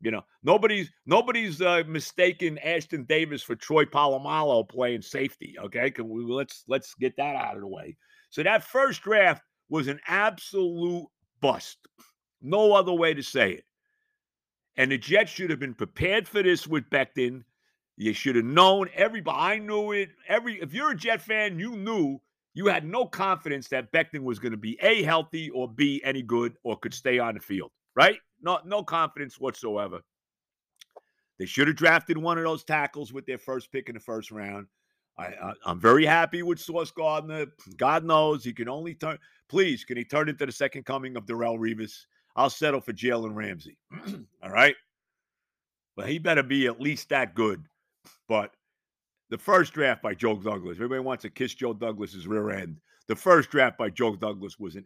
You 0.00 0.10
know, 0.10 0.22
nobody's 0.42 0.90
nobody's 1.06 1.60
uh, 1.62 1.84
mistaken 1.86 2.58
Ashtyn 2.64 3.06
Davis 3.06 3.42
for 3.42 3.54
Troy 3.54 3.84
Polamalu 3.84 4.68
playing 4.68 5.02
safety. 5.02 5.54
Okay, 5.58 5.90
Can 5.90 6.08
we, 6.08 6.24
let's 6.24 6.64
let's 6.66 6.94
get 6.94 7.16
that 7.18 7.36
out 7.36 7.54
of 7.54 7.60
the 7.60 7.68
way. 7.68 7.96
So 8.30 8.42
that 8.42 8.64
first 8.64 9.02
draft 9.02 9.42
was 9.68 9.88
an 9.88 10.00
absolute 10.08 11.06
bust. 11.40 11.78
No 12.40 12.72
other 12.72 12.92
way 12.92 13.14
to 13.14 13.22
say 13.22 13.52
it. 13.52 13.64
And 14.76 14.90
the 14.90 14.98
Jets 14.98 15.30
should 15.30 15.50
have 15.50 15.60
been 15.60 15.74
prepared 15.74 16.26
for 16.26 16.42
this 16.42 16.66
with 16.66 16.88
Becton. 16.90 17.44
You 17.96 18.12
should 18.12 18.36
have 18.36 18.44
known 18.44 18.88
everybody. 18.94 19.38
I 19.38 19.58
knew 19.58 19.92
it. 19.92 20.10
Every 20.28 20.60
if 20.60 20.72
you're 20.72 20.92
a 20.92 20.96
Jet 20.96 21.20
fan, 21.20 21.58
you 21.58 21.76
knew 21.76 22.20
you 22.54 22.66
had 22.66 22.84
no 22.84 23.04
confidence 23.04 23.68
that 23.68 23.92
Becton 23.92 24.20
was 24.20 24.38
going 24.38 24.52
to 24.52 24.58
be 24.58 24.78
a 24.82 25.02
healthy 25.02 25.50
or 25.50 25.68
b 25.68 26.00
any 26.04 26.22
good 26.22 26.56
or 26.62 26.78
could 26.78 26.94
stay 26.94 27.18
on 27.18 27.34
the 27.34 27.40
field. 27.40 27.70
Right? 27.94 28.18
No, 28.40 28.58
no 28.64 28.82
confidence 28.82 29.38
whatsoever. 29.38 30.00
They 31.38 31.46
should 31.46 31.68
have 31.68 31.76
drafted 31.76 32.16
one 32.16 32.38
of 32.38 32.44
those 32.44 32.64
tackles 32.64 33.12
with 33.12 33.26
their 33.26 33.38
first 33.38 33.70
pick 33.72 33.88
in 33.88 33.94
the 33.94 34.00
first 34.00 34.30
round. 34.30 34.66
I, 35.18 35.52
am 35.66 35.78
very 35.78 36.06
happy 36.06 36.42
with 36.42 36.58
Sauce 36.58 36.90
Gardner. 36.90 37.46
God 37.76 38.04
knows 38.04 38.44
he 38.44 38.52
can 38.52 38.68
only 38.68 38.94
turn. 38.94 39.18
Please, 39.48 39.84
can 39.84 39.98
he 39.98 40.04
turn 40.04 40.28
into 40.28 40.46
the 40.46 40.52
second 40.52 40.84
coming 40.86 41.16
of 41.16 41.26
Darrelle 41.26 41.58
Revis? 41.58 42.06
I'll 42.34 42.48
settle 42.48 42.80
for 42.80 42.94
Jalen 42.94 43.34
Ramsey. 43.34 43.76
All 44.42 44.50
right. 44.50 44.74
But 45.96 46.08
he 46.08 46.18
better 46.18 46.42
be 46.42 46.66
at 46.66 46.80
least 46.80 47.10
that 47.10 47.34
good 47.34 47.62
but 48.28 48.54
the 49.30 49.38
first 49.38 49.72
draft 49.72 50.02
by 50.02 50.14
Joe 50.14 50.36
Douglas. 50.36 50.76
Everybody 50.76 51.00
wants 51.00 51.22
to 51.22 51.30
kiss 51.30 51.54
Joe 51.54 51.72
Douglas's 51.72 52.26
rear 52.26 52.50
end. 52.50 52.76
The 53.08 53.16
first 53.16 53.50
draft 53.50 53.78
by 53.78 53.88
Joe 53.90 54.14
Douglas 54.14 54.58
was 54.58 54.76
an, 54.76 54.84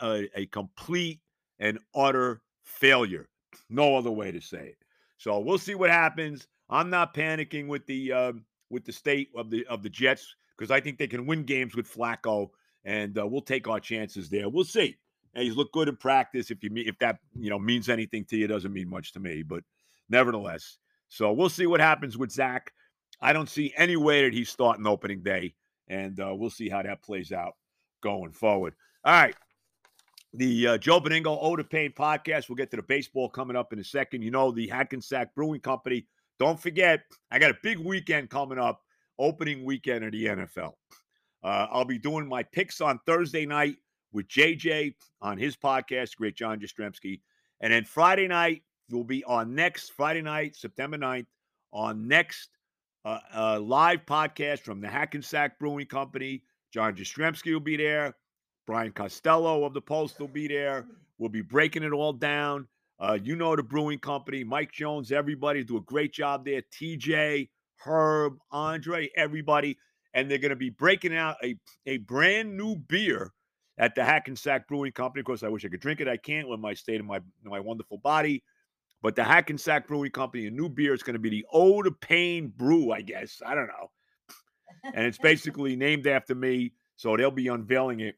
a, 0.00 0.28
a 0.34 0.46
complete 0.46 1.20
and 1.58 1.78
utter 1.94 2.42
failure. 2.64 3.28
No 3.70 3.96
other 3.96 4.10
way 4.10 4.32
to 4.32 4.40
say 4.40 4.68
it. 4.68 4.78
So 5.18 5.38
we'll 5.38 5.58
see 5.58 5.74
what 5.74 5.90
happens. 5.90 6.48
I'm 6.68 6.90
not 6.90 7.14
panicking 7.14 7.68
with 7.68 7.86
the 7.86 8.12
uh, 8.12 8.32
with 8.70 8.84
the 8.84 8.92
state 8.92 9.28
of 9.36 9.50
the 9.50 9.64
of 9.66 9.82
the 9.82 9.88
Jets 9.88 10.34
because 10.56 10.70
I 10.70 10.80
think 10.80 10.98
they 10.98 11.06
can 11.06 11.26
win 11.26 11.44
games 11.44 11.74
with 11.74 11.92
Flacco, 11.92 12.50
and 12.84 13.16
uh, 13.18 13.26
we'll 13.26 13.40
take 13.40 13.68
our 13.68 13.80
chances 13.80 14.28
there. 14.28 14.48
We'll 14.48 14.64
see. 14.64 14.96
And 15.34 15.44
he's 15.44 15.56
looked 15.56 15.72
good 15.72 15.88
in 15.88 15.96
practice. 15.96 16.50
If 16.50 16.62
you 16.62 16.70
mean 16.70 16.88
if 16.88 16.98
that 16.98 17.18
you 17.38 17.50
know 17.50 17.58
means 17.58 17.88
anything 17.88 18.24
to 18.26 18.36
you, 18.36 18.46
doesn't 18.46 18.72
mean 18.72 18.88
much 18.88 19.12
to 19.12 19.20
me, 19.20 19.42
but 19.42 19.62
nevertheless. 20.08 20.78
So 21.14 21.32
we'll 21.32 21.48
see 21.48 21.66
what 21.66 21.78
happens 21.78 22.18
with 22.18 22.32
Zach. 22.32 22.72
I 23.20 23.32
don't 23.32 23.48
see 23.48 23.72
any 23.76 23.94
way 23.94 24.24
that 24.24 24.34
he's 24.34 24.48
starting 24.48 24.84
opening 24.84 25.22
day, 25.22 25.54
and 25.86 26.18
uh, 26.18 26.34
we'll 26.34 26.50
see 26.50 26.68
how 26.68 26.82
that 26.82 27.04
plays 27.04 27.30
out 27.30 27.52
going 28.02 28.32
forward. 28.32 28.74
All 29.04 29.12
right. 29.12 29.36
The 30.32 30.66
uh, 30.66 30.78
Joe 30.78 31.00
Benigno 31.00 31.38
O 31.40 31.54
to 31.54 31.62
Pain 31.62 31.92
podcast. 31.96 32.48
We'll 32.48 32.56
get 32.56 32.72
to 32.72 32.76
the 32.76 32.82
baseball 32.82 33.28
coming 33.28 33.56
up 33.56 33.72
in 33.72 33.78
a 33.78 33.84
second. 33.84 34.22
You 34.22 34.32
know, 34.32 34.50
the 34.50 34.66
Hackensack 34.66 35.32
Brewing 35.36 35.60
Company. 35.60 36.08
Don't 36.40 36.58
forget, 36.58 37.02
I 37.30 37.38
got 37.38 37.52
a 37.52 37.58
big 37.62 37.78
weekend 37.78 38.28
coming 38.28 38.58
up, 38.58 38.82
opening 39.16 39.64
weekend 39.64 40.04
of 40.04 40.10
the 40.10 40.26
NFL. 40.26 40.72
Uh, 41.44 41.68
I'll 41.70 41.84
be 41.84 41.98
doing 41.98 42.26
my 42.26 42.42
picks 42.42 42.80
on 42.80 42.98
Thursday 43.06 43.46
night 43.46 43.76
with 44.12 44.26
JJ 44.26 44.96
on 45.22 45.38
his 45.38 45.56
podcast, 45.56 46.16
Great 46.16 46.34
John 46.34 46.58
Jastremski. 46.58 47.20
And 47.60 47.72
then 47.72 47.84
Friday 47.84 48.26
night, 48.26 48.62
will 48.90 49.04
be 49.04 49.24
on 49.24 49.54
next 49.54 49.90
Friday 49.90 50.22
night, 50.22 50.56
September 50.56 50.98
9th, 50.98 51.26
on 51.72 52.06
next 52.06 52.50
uh, 53.04 53.18
uh, 53.34 53.60
live 53.60 54.04
podcast 54.06 54.60
from 54.60 54.80
the 54.80 54.88
Hackensack 54.88 55.58
Brewing 55.58 55.86
Company. 55.86 56.42
John 56.72 56.94
Jastremski 56.94 57.52
will 57.52 57.60
be 57.60 57.76
there. 57.76 58.14
Brian 58.66 58.92
Costello 58.92 59.64
of 59.64 59.74
the 59.74 59.80
Post 59.80 60.18
will 60.18 60.28
be 60.28 60.48
there. 60.48 60.86
We'll 61.18 61.28
be 61.28 61.42
breaking 61.42 61.82
it 61.82 61.92
all 61.92 62.12
down. 62.12 62.66
Uh, 62.98 63.18
you 63.22 63.36
know 63.36 63.54
the 63.56 63.62
brewing 63.62 63.98
company, 63.98 64.44
Mike 64.44 64.72
Jones, 64.72 65.12
everybody 65.12 65.64
do 65.64 65.76
a 65.76 65.82
great 65.82 66.12
job 66.12 66.44
there. 66.44 66.62
TJ, 66.72 67.48
Herb, 67.76 68.38
Andre, 68.50 69.10
everybody. 69.16 69.76
And 70.14 70.30
they're 70.30 70.38
going 70.38 70.50
to 70.50 70.56
be 70.56 70.70
breaking 70.70 71.14
out 71.14 71.36
a, 71.42 71.56
a 71.86 71.98
brand 71.98 72.56
new 72.56 72.76
beer 72.76 73.32
at 73.78 73.94
the 73.96 74.04
Hackensack 74.04 74.68
Brewing 74.68 74.92
Company. 74.92 75.20
Of 75.20 75.26
course, 75.26 75.42
I 75.42 75.48
wish 75.48 75.64
I 75.64 75.68
could 75.68 75.80
drink 75.80 76.00
it. 76.00 76.08
I 76.08 76.16
can't 76.16 76.48
with 76.48 76.60
my 76.60 76.72
state 76.72 77.00
of 77.00 77.06
my, 77.06 77.20
my 77.42 77.58
wonderful 77.58 77.98
body. 77.98 78.44
But 79.04 79.16
the 79.16 79.22
Hackensack 79.22 79.86
Brewing 79.86 80.12
Company, 80.12 80.46
a 80.46 80.50
new 80.50 80.70
beer, 80.70 80.94
is 80.94 81.02
going 81.02 81.12
to 81.12 81.20
be 81.20 81.28
the 81.28 81.44
Eau 81.52 81.82
de 81.82 81.90
Pain 81.90 82.50
Brew, 82.56 82.90
I 82.90 83.02
guess. 83.02 83.42
I 83.44 83.54
don't 83.54 83.66
know. 83.66 83.90
And 84.94 85.04
it's 85.04 85.18
basically 85.22 85.76
named 85.76 86.06
after 86.06 86.34
me. 86.34 86.72
So 86.96 87.14
they'll 87.14 87.30
be 87.30 87.48
unveiling 87.48 88.00
it. 88.00 88.14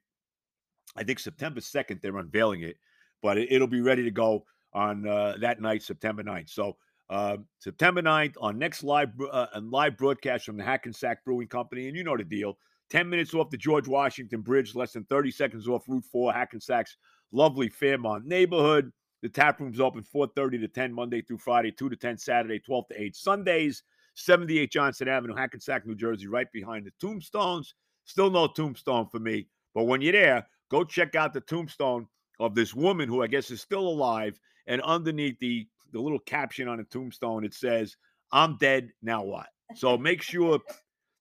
I 0.94 1.02
think 1.02 1.18
September 1.18 1.58
2nd, 1.58 2.00
they're 2.00 2.16
unveiling 2.18 2.62
it. 2.62 2.76
But 3.20 3.36
it, 3.36 3.60
will 3.60 3.66
be 3.66 3.80
ready 3.80 4.04
to 4.04 4.12
go 4.12 4.44
on 4.74 5.08
uh, 5.08 5.34
that 5.40 5.60
night, 5.60 5.82
September 5.82 6.22
9th. 6.22 6.50
So 6.50 6.76
uh, 7.10 7.38
September 7.58 8.00
9th 8.00 8.36
on 8.40 8.56
next 8.56 8.84
live 8.84 9.10
uh, 9.32 9.46
live 9.60 9.96
broadcast 9.96 10.44
from 10.44 10.56
the 10.56 10.62
Hackensack 10.62 11.24
Brewing 11.24 11.48
Company. 11.48 11.88
And 11.88 11.96
you 11.96 12.04
know 12.04 12.16
the 12.16 12.22
deal. 12.22 12.58
10 12.90 13.08
minutes 13.08 13.34
off 13.34 13.50
the 13.50 13.56
George 13.56 13.88
Washington 13.88 14.40
Bridge, 14.40 14.76
less 14.76 14.92
than 14.92 15.02
30 15.06 15.32
seconds 15.32 15.66
off 15.66 15.82
Route 15.88 16.04
4, 16.12 16.32
Hackensack's 16.32 16.96
lovely 17.32 17.68
Fairmont 17.68 18.24
neighborhood. 18.24 18.92
The 19.26 19.32
tap 19.32 19.58
room's 19.58 19.80
open 19.80 20.04
4:30 20.04 20.60
to 20.60 20.68
10 20.68 20.92
Monday 20.92 21.20
through 21.20 21.38
Friday, 21.38 21.72
2 21.72 21.88
to 21.88 21.96
10 21.96 22.16
Saturday, 22.16 22.60
12 22.60 22.86
to 22.90 23.02
8 23.02 23.16
Sundays. 23.16 23.82
78 24.14 24.70
Johnson 24.70 25.08
Avenue, 25.08 25.34
Hackensack, 25.34 25.84
New 25.84 25.96
Jersey, 25.96 26.28
right 26.28 26.46
behind 26.52 26.86
the 26.86 26.92
tombstones. 27.00 27.74
Still 28.04 28.30
no 28.30 28.46
tombstone 28.46 29.08
for 29.08 29.18
me, 29.18 29.48
but 29.74 29.82
when 29.84 30.00
you're 30.00 30.12
there, 30.12 30.46
go 30.70 30.84
check 30.84 31.16
out 31.16 31.32
the 31.32 31.40
tombstone 31.40 32.06
of 32.38 32.54
this 32.54 32.72
woman 32.72 33.08
who 33.08 33.20
I 33.20 33.26
guess 33.26 33.50
is 33.50 33.60
still 33.60 33.88
alive. 33.88 34.38
And 34.68 34.80
underneath 34.82 35.40
the 35.40 35.66
the 35.90 36.00
little 36.00 36.20
caption 36.20 36.68
on 36.68 36.78
the 36.78 36.84
tombstone, 36.84 37.44
it 37.44 37.52
says, 37.52 37.96
"I'm 38.30 38.56
dead. 38.58 38.92
Now 39.02 39.24
what?" 39.24 39.48
So 39.74 39.98
make 39.98 40.22
sure 40.22 40.60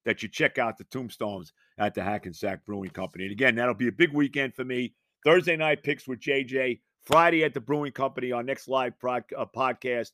that 0.05 0.21
you 0.21 0.29
check 0.29 0.59
out 0.59 0.77
the 0.77 0.83
tombstones 0.85 1.53
at 1.79 1.95
the 1.95 2.03
Hackensack 2.03 2.65
Brewing 2.65 2.91
Company. 2.91 3.23
And 3.23 3.31
again, 3.31 3.55
that'll 3.55 3.73
be 3.73 3.87
a 3.87 3.91
big 3.91 4.13
weekend 4.13 4.53
for 4.53 4.63
me. 4.63 4.93
Thursday 5.23 5.57
night 5.57 5.81
picks 5.81 6.07
with 6.07 6.19
JJ. 6.19 6.81
Friday 7.05 7.43
at 7.43 7.53
the 7.53 7.61
Brewing 7.61 7.91
Company, 7.91 8.31
our 8.31 8.43
next 8.43 8.67
live 8.67 8.97
prod, 8.99 9.23
uh, 9.37 9.45
podcast. 9.45 10.11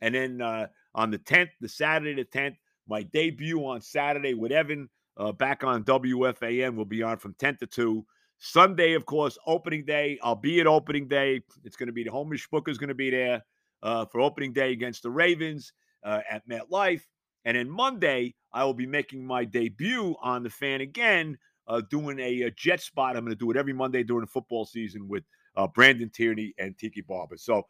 And 0.00 0.14
then 0.14 0.40
uh, 0.40 0.66
on 0.94 1.10
the 1.10 1.18
10th, 1.18 1.50
the 1.60 1.68
Saturday 1.68 2.14
the 2.14 2.24
10th, 2.24 2.56
my 2.86 3.02
debut 3.02 3.64
on 3.66 3.80
Saturday 3.80 4.34
with 4.34 4.52
Evan 4.52 4.88
uh, 5.16 5.32
back 5.32 5.64
on 5.64 5.84
WFAN 5.84 6.76
will 6.76 6.84
be 6.84 7.02
on 7.02 7.16
from 7.16 7.34
10 7.38 7.58
to 7.58 7.66
2. 7.66 8.04
Sunday, 8.38 8.92
of 8.92 9.06
course, 9.06 9.38
opening 9.46 9.84
day. 9.84 10.18
I'll 10.22 10.34
be 10.34 10.60
at 10.60 10.66
opening 10.66 11.08
day. 11.08 11.40
It's 11.64 11.76
going 11.76 11.86
to 11.86 11.92
be 11.92 12.04
the 12.04 12.10
Homish 12.10 12.50
Booker 12.50 12.70
is 12.70 12.78
going 12.78 12.88
to 12.88 12.94
be 12.94 13.10
there 13.10 13.42
uh, 13.82 14.04
for 14.04 14.20
opening 14.20 14.52
day 14.52 14.72
against 14.72 15.02
the 15.02 15.10
Ravens 15.10 15.72
uh, 16.04 16.20
at 16.28 16.46
MetLife. 16.48 17.02
And 17.46 17.56
then 17.56 17.70
Monday, 17.70 18.34
I 18.52 18.64
will 18.64 18.74
be 18.74 18.86
making 18.86 19.24
my 19.24 19.44
debut 19.44 20.14
on 20.22 20.42
the 20.42 20.50
fan 20.50 20.80
again, 20.80 21.38
uh, 21.68 21.82
doing 21.90 22.18
a, 22.18 22.42
a 22.42 22.50
jet 22.50 22.80
spot. 22.80 23.16
I'm 23.16 23.24
going 23.24 23.36
to 23.36 23.38
do 23.38 23.50
it 23.50 23.56
every 23.56 23.72
Monday 23.72 24.02
during 24.02 24.22
the 24.22 24.30
football 24.30 24.64
season 24.64 25.08
with 25.08 25.24
uh, 25.56 25.66
Brandon 25.66 26.10
Tierney, 26.10 26.54
and 26.58 26.76
Tiki 26.76 27.00
Barber. 27.00 27.36
So, 27.36 27.66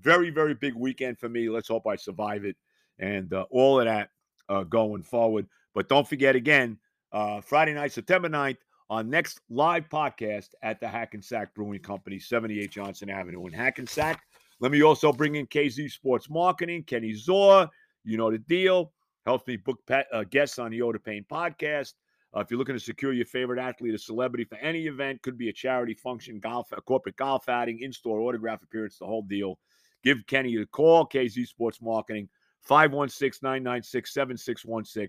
very, 0.00 0.30
very 0.30 0.54
big 0.54 0.74
weekend 0.74 1.18
for 1.18 1.28
me. 1.28 1.48
Let's 1.48 1.68
hope 1.68 1.86
I 1.86 1.96
survive 1.96 2.44
it 2.44 2.56
and 2.98 3.32
uh, 3.32 3.44
all 3.50 3.80
of 3.80 3.86
that 3.86 4.10
uh, 4.48 4.62
going 4.64 5.02
forward. 5.02 5.46
But 5.74 5.88
don't 5.88 6.06
forget 6.06 6.36
again, 6.36 6.78
uh, 7.12 7.40
Friday 7.40 7.74
night, 7.74 7.92
September 7.92 8.28
9th, 8.28 8.58
our 8.90 9.02
next 9.02 9.40
live 9.48 9.88
podcast 9.88 10.50
at 10.62 10.80
the 10.80 10.88
Hackensack 10.88 11.54
Brewing 11.54 11.80
Company, 11.80 12.18
78 12.18 12.70
Johnson 12.70 13.10
Avenue 13.10 13.46
in 13.46 13.52
Hackensack. 13.52 14.22
Let 14.60 14.70
me 14.72 14.82
also 14.82 15.12
bring 15.12 15.36
in 15.36 15.46
KZ 15.46 15.90
Sports 15.90 16.30
Marketing, 16.30 16.84
Kenny 16.84 17.14
Zor. 17.14 17.68
You 18.04 18.16
know 18.16 18.30
the 18.30 18.38
deal. 18.38 18.92
Helps 19.26 19.46
me 19.46 19.56
book 19.56 19.78
pet, 19.86 20.06
uh, 20.12 20.24
guests 20.24 20.58
on 20.58 20.70
the 20.70 20.82
Oda 20.82 20.98
Pain 20.98 21.24
podcast. 21.30 21.94
Uh, 22.34 22.40
if 22.40 22.50
you're 22.50 22.58
looking 22.58 22.74
to 22.74 22.80
secure 22.80 23.12
your 23.12 23.26
favorite 23.26 23.60
athlete 23.60 23.94
or 23.94 23.98
celebrity 23.98 24.44
for 24.44 24.56
any 24.56 24.86
event, 24.86 25.22
could 25.22 25.38
be 25.38 25.48
a 25.48 25.52
charity 25.52 25.94
function, 25.94 26.40
golf, 26.40 26.72
a 26.72 26.80
corporate 26.80 27.14
golf 27.16 27.48
outing, 27.48 27.78
in-store 27.80 28.18
autograph 28.20 28.60
appearance, 28.62 28.98
the 28.98 29.06
whole 29.06 29.22
deal. 29.22 29.56
Give 30.02 30.18
Kenny 30.26 30.56
a 30.56 30.66
call, 30.66 31.06
KZ 31.06 31.46
Sports 31.46 31.80
Marketing, 31.80 32.28
516-996-7616. 32.68 35.08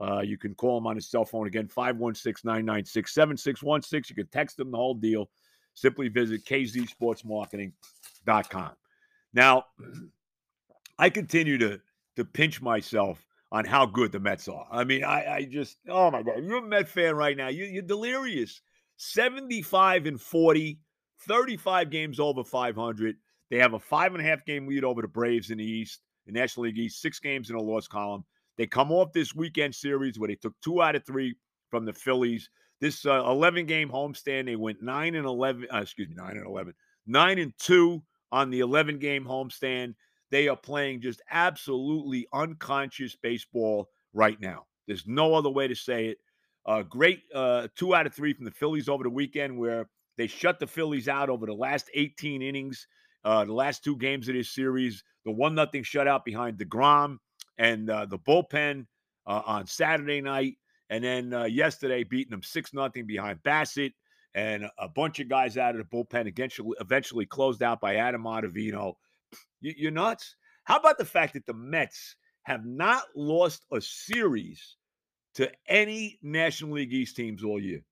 Uh, 0.00 0.20
you 0.20 0.38
can 0.38 0.54
call 0.54 0.78
him 0.78 0.86
on 0.86 0.94
his 0.96 1.10
cell 1.10 1.24
phone 1.24 1.46
again, 1.46 1.68
516-996-7616. 1.68 4.08
You 4.08 4.14
can 4.14 4.28
text 4.28 4.60
him 4.60 4.70
the 4.70 4.76
whole 4.76 4.94
deal. 4.94 5.28
Simply 5.74 6.08
visit 6.08 6.44
kzsportsmarketing.com. 6.44 8.70
Now, 9.34 9.64
I 10.98 11.10
continue 11.10 11.58
to 11.58 11.80
to 12.16 12.24
pinch 12.24 12.60
myself 12.60 13.24
on 13.52 13.64
how 13.64 13.84
good 13.86 14.12
the 14.12 14.20
Mets 14.20 14.48
are. 14.48 14.66
I 14.70 14.84
mean, 14.84 15.04
I, 15.04 15.34
I 15.34 15.42
just, 15.44 15.78
oh 15.88 16.10
my 16.10 16.22
God, 16.22 16.42
you're 16.42 16.58
a 16.58 16.62
Met 16.62 16.88
fan 16.88 17.16
right 17.16 17.36
now. 17.36 17.48
You, 17.48 17.64
you're 17.64 17.82
delirious. 17.82 18.60
75 18.96 20.06
and 20.06 20.20
40, 20.20 20.78
35 21.26 21.90
games 21.90 22.20
over 22.20 22.44
500. 22.44 23.16
They 23.50 23.58
have 23.58 23.74
a 23.74 23.78
five 23.78 24.14
and 24.14 24.24
a 24.24 24.28
half 24.28 24.44
game 24.44 24.68
lead 24.68 24.84
over 24.84 25.02
the 25.02 25.08
Braves 25.08 25.50
in 25.50 25.58
the 25.58 25.64
East, 25.64 26.00
the 26.26 26.32
National 26.32 26.66
League 26.66 26.78
East, 26.78 27.00
six 27.00 27.18
games 27.18 27.50
in 27.50 27.56
a 27.56 27.60
loss 27.60 27.88
column. 27.88 28.24
They 28.56 28.66
come 28.66 28.92
off 28.92 29.12
this 29.12 29.34
weekend 29.34 29.74
series 29.74 30.18
where 30.18 30.28
they 30.28 30.36
took 30.36 30.54
two 30.62 30.82
out 30.82 30.94
of 30.94 31.04
three 31.04 31.34
from 31.70 31.84
the 31.84 31.92
Phillies. 31.92 32.48
This 32.80 33.04
uh, 33.04 33.24
11 33.26 33.66
game 33.66 33.88
homestand, 33.88 34.46
they 34.46 34.56
went 34.56 34.82
9 34.82 35.14
and 35.14 35.26
11, 35.26 35.66
uh, 35.72 35.78
excuse 35.78 36.08
me, 36.08 36.14
9 36.14 36.36
and 36.36 36.46
11, 36.46 36.74
9 37.06 37.38
and 37.38 37.52
2 37.58 38.02
on 38.32 38.50
the 38.50 38.60
11 38.60 38.98
game 38.98 39.24
homestand. 39.24 39.94
They 40.30 40.48
are 40.48 40.56
playing 40.56 41.00
just 41.00 41.22
absolutely 41.30 42.26
unconscious 42.32 43.16
baseball 43.16 43.88
right 44.12 44.40
now. 44.40 44.66
There's 44.86 45.06
no 45.06 45.34
other 45.34 45.50
way 45.50 45.68
to 45.68 45.74
say 45.74 46.06
it. 46.06 46.18
Uh, 46.66 46.82
great 46.82 47.22
uh, 47.34 47.68
two 47.76 47.94
out 47.94 48.06
of 48.06 48.14
three 48.14 48.32
from 48.32 48.44
the 48.44 48.50
Phillies 48.50 48.88
over 48.88 49.02
the 49.02 49.10
weekend, 49.10 49.58
where 49.58 49.88
they 50.16 50.26
shut 50.26 50.60
the 50.60 50.66
Phillies 50.66 51.08
out 51.08 51.30
over 51.30 51.46
the 51.46 51.54
last 51.54 51.90
18 51.94 52.42
innings, 52.42 52.86
uh, 53.24 53.44
the 53.44 53.52
last 53.52 53.82
two 53.82 53.96
games 53.96 54.28
of 54.28 54.34
this 54.34 54.54
series. 54.54 55.02
The 55.24 55.30
one 55.30 55.54
nothing 55.54 55.82
shutout 55.82 56.24
behind 56.24 56.58
Degrom 56.58 57.18
and 57.58 57.90
uh, 57.90 58.06
the 58.06 58.18
bullpen 58.18 58.86
uh, 59.26 59.42
on 59.46 59.66
Saturday 59.66 60.20
night, 60.20 60.54
and 60.88 61.04
then 61.04 61.32
uh, 61.32 61.44
yesterday 61.44 62.04
beating 62.04 62.30
them 62.30 62.42
six 62.42 62.72
nothing 62.72 63.06
behind 63.06 63.42
Bassitt 63.42 63.92
and 64.34 64.68
a 64.78 64.88
bunch 64.88 65.18
of 65.20 65.28
guys 65.28 65.56
out 65.56 65.74
of 65.74 65.78
the 65.78 65.96
bullpen. 65.96 66.26
Eventually, 66.26 66.76
eventually 66.80 67.26
closed 67.26 67.62
out 67.62 67.80
by 67.80 67.96
Adam 67.96 68.24
Ottavino. 68.24 68.94
You, 69.60 69.88
are 69.88 69.92
nuts. 69.92 70.36
How 70.64 70.78
about 70.78 70.98
the 70.98 71.04
fact 71.04 71.34
that 71.34 71.46
the 71.46 71.54
Mets 71.54 72.16
have 72.44 72.64
not 72.64 73.04
lost 73.14 73.66
a 73.72 73.80
series 73.80 74.76
to 75.34 75.50
any 75.68 76.18
National 76.22 76.72
League 76.72 76.92
East 76.92 77.16
teams 77.16 77.44
all 77.44 77.60
year? 77.60 77.82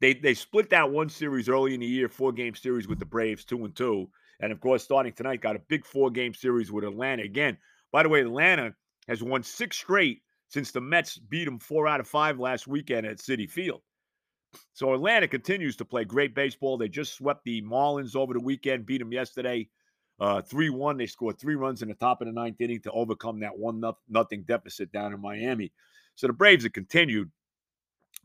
They 0.00 0.14
they 0.14 0.34
split 0.34 0.70
that 0.70 0.90
one 0.90 1.08
series 1.08 1.48
early 1.48 1.74
in 1.74 1.80
the 1.80 1.86
year, 1.86 2.08
four 2.08 2.32
game 2.32 2.54
series 2.54 2.86
with 2.86 2.98
the 2.98 3.06
Braves, 3.06 3.44
two 3.44 3.64
and 3.64 3.74
two, 3.74 4.08
and 4.40 4.52
of 4.52 4.60
course, 4.60 4.84
starting 4.84 5.12
tonight, 5.12 5.40
got 5.40 5.56
a 5.56 5.62
big 5.68 5.86
four 5.86 6.10
game 6.10 6.34
series 6.34 6.70
with 6.70 6.84
Atlanta 6.84 7.22
again. 7.22 7.56
By 7.92 8.02
the 8.02 8.08
way, 8.08 8.20
Atlanta 8.20 8.74
has 9.08 9.22
won 9.22 9.42
six 9.42 9.78
straight 9.78 10.22
since 10.48 10.70
the 10.70 10.80
Mets 10.80 11.16
beat 11.16 11.46
them 11.46 11.58
four 11.58 11.88
out 11.88 12.00
of 12.00 12.06
five 12.06 12.38
last 12.38 12.66
weekend 12.66 13.06
at 13.06 13.18
Citi 13.18 13.50
Field. 13.50 13.80
So 14.74 14.92
Atlanta 14.94 15.28
continues 15.28 15.76
to 15.76 15.84
play 15.84 16.04
great 16.04 16.34
baseball. 16.34 16.76
They 16.76 16.88
just 16.88 17.14
swept 17.14 17.44
the 17.44 17.62
Marlins 17.62 18.16
over 18.16 18.32
the 18.32 18.40
weekend, 18.40 18.86
beat 18.86 18.98
them 18.98 19.12
yesterday 19.12 19.68
uh, 20.20 20.42
3 20.42 20.70
1. 20.70 20.96
They 20.96 21.06
scored 21.06 21.38
three 21.38 21.54
runs 21.54 21.82
in 21.82 21.88
the 21.88 21.94
top 21.94 22.20
of 22.20 22.26
the 22.26 22.32
ninth 22.32 22.60
inning 22.60 22.80
to 22.82 22.92
overcome 22.92 23.40
that 23.40 23.56
1 23.58 23.82
nothing 24.08 24.42
deficit 24.42 24.92
down 24.92 25.12
in 25.12 25.20
Miami. 25.20 25.72
So 26.14 26.26
the 26.26 26.32
Braves 26.32 26.64
have 26.64 26.72
continued 26.72 27.30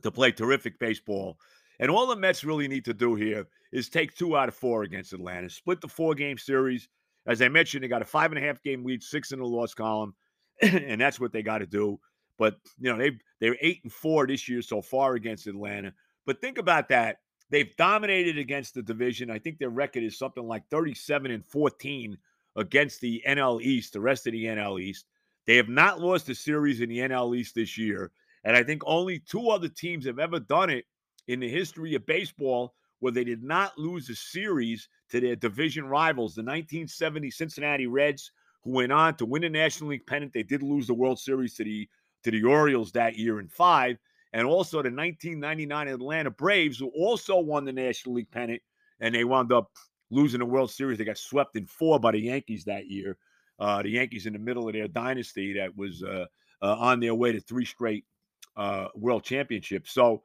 to 0.02 0.12
play 0.12 0.32
terrific 0.32 0.80
baseball. 0.80 1.38
And 1.80 1.90
all 1.90 2.08
the 2.08 2.16
Mets 2.16 2.44
really 2.44 2.68
need 2.68 2.86
to 2.86 2.94
do 2.94 3.16
here 3.16 3.48
is 3.72 3.90
take 3.90 4.16
two 4.16 4.38
out 4.38 4.48
of 4.48 4.56
four 4.56 4.84
against 4.84 5.14
Atlanta, 5.14 5.50
split 5.50 5.82
the 5.82 5.88
four 5.88 6.14
game 6.14 6.38
series. 6.38 6.88
As 7.26 7.42
I 7.42 7.50
mentioned, 7.50 7.84
they 7.84 7.88
got 7.88 8.02
a 8.02 8.06
five 8.06 8.32
and 8.32 8.44
a 8.44 8.48
half 8.48 8.62
game 8.62 8.86
lead, 8.86 9.02
six 9.04 9.32
in 9.32 9.40
the 9.40 9.46
loss 9.46 9.74
column, 9.74 10.14
and 10.62 11.02
that's 11.02 11.20
what 11.20 11.34
they 11.34 11.42
got 11.42 11.60
to 11.60 11.66
do. 11.66 12.00
But 12.38 12.56
you 12.80 12.92
know 12.92 12.98
they 12.98 13.18
they're 13.40 13.58
eight 13.62 13.82
and 13.84 13.92
four 13.92 14.26
this 14.26 14.48
year 14.48 14.62
so 14.62 14.82
far 14.82 15.16
against 15.16 15.48
Atlanta. 15.48 15.94
But 16.26 16.40
think 16.40 16.58
about 16.58 16.90
that. 16.90 17.18
They've 17.52 17.76
dominated 17.76 18.38
against 18.38 18.74
the 18.74 18.82
division. 18.82 19.30
I 19.30 19.38
think 19.38 19.60
their 19.60 19.70
record 19.70 20.04
is 20.04 20.18
something 20.18 20.48
like 20.48 20.64
37 20.70 21.32
and 21.32 21.46
14 21.46 22.18
against 22.56 23.02
the 23.02 23.22
NL 23.28 23.62
East, 23.62 23.94
the 23.94 24.00
rest 24.00 24.26
of 24.26 24.32
the 24.32 24.46
NL 24.46 24.82
East. 24.82 25.06
They 25.46 25.58
have 25.58 25.68
not 25.68 26.00
lost 26.00 26.30
a 26.30 26.36
series 26.36 26.80
in 26.80 26.88
the 26.88 27.00
NL 27.00 27.36
East 27.36 27.56
this 27.56 27.78
year. 27.78 28.12
And 28.46 28.56
I 28.56 28.64
think 28.64 28.82
only 28.86 29.20
two 29.20 29.50
other 29.50 29.68
teams 29.68 30.06
have 30.06 30.18
ever 30.18 30.40
done 30.40 30.70
it 30.70 30.86
in 31.28 31.42
the 31.42 31.50
history 31.50 31.94
of 31.94 32.06
baseball 32.06 32.74
where 33.00 33.12
they 33.12 33.26
did 33.26 33.44
not 33.44 33.78
lose 33.78 34.10
a 34.10 34.16
series 34.16 34.88
to 35.10 35.20
their 35.20 35.36
division 35.36 35.86
rivals, 35.86 36.36
the 36.36 36.42
1970 36.42 37.32
Cincinnati 37.32 37.88
Reds, 37.88 38.32
who 38.64 38.72
went 38.72 38.94
on 38.94 39.16
to 39.16 39.26
win 39.26 39.42
the 39.42 39.50
National 39.50 39.90
League 39.90 40.06
pennant. 40.08 40.32
They 40.32 40.44
did 40.44 40.64
lose 40.64 40.88
the 40.88 40.94
World 40.94 41.20
Series 41.20 41.56
to 41.56 41.66
the 41.66 41.90
to 42.24 42.32
the 42.32 42.44
Orioles 42.44 42.92
that 42.92 43.18
year 43.18 43.40
in 43.40 43.48
five 43.48 43.98
and 44.34 44.48
also 44.48 44.78
the 44.78 44.90
1999 44.90 45.88
Atlanta 45.88 46.32
Braves, 46.32 46.80
who 46.80 46.90
also 46.90 47.40
won 47.40 47.66
the 47.66 47.74
National 47.74 48.16
League 48.16 48.32
pennant, 48.32 48.62
and 49.00 49.14
they 49.14 49.24
wound 49.24 49.52
up 49.52 49.72
losing 50.10 50.40
the 50.40 50.46
World 50.46 50.72
Series. 50.72 50.98
They 50.98 51.06
got 51.06 51.18
swept 51.18 51.56
in 51.56 51.66
four 51.66 52.00
by 52.00 52.12
the 52.12 52.20
Yankees 52.20 52.66
that 52.66 52.88
year. 52.88 53.18
Uh, 53.60 53.82
the 53.82 53.90
Yankees 53.90 54.26
in 54.26 54.34
the 54.34 54.40
middle 54.40 54.68
of 54.68 54.74
their 54.74 54.88
dynasty 54.88 55.54
that 55.54 55.76
was 55.76 56.04
uh, 56.04 56.26
uh, 56.62 56.76
on 56.78 57.00
their 57.00 57.16
way 57.16 57.32
to 57.32 57.40
three 57.40 57.66
straight 57.66 58.06
uh, 58.58 58.88
World 58.96 59.24
Championships. 59.24 59.92
So, 59.92 60.24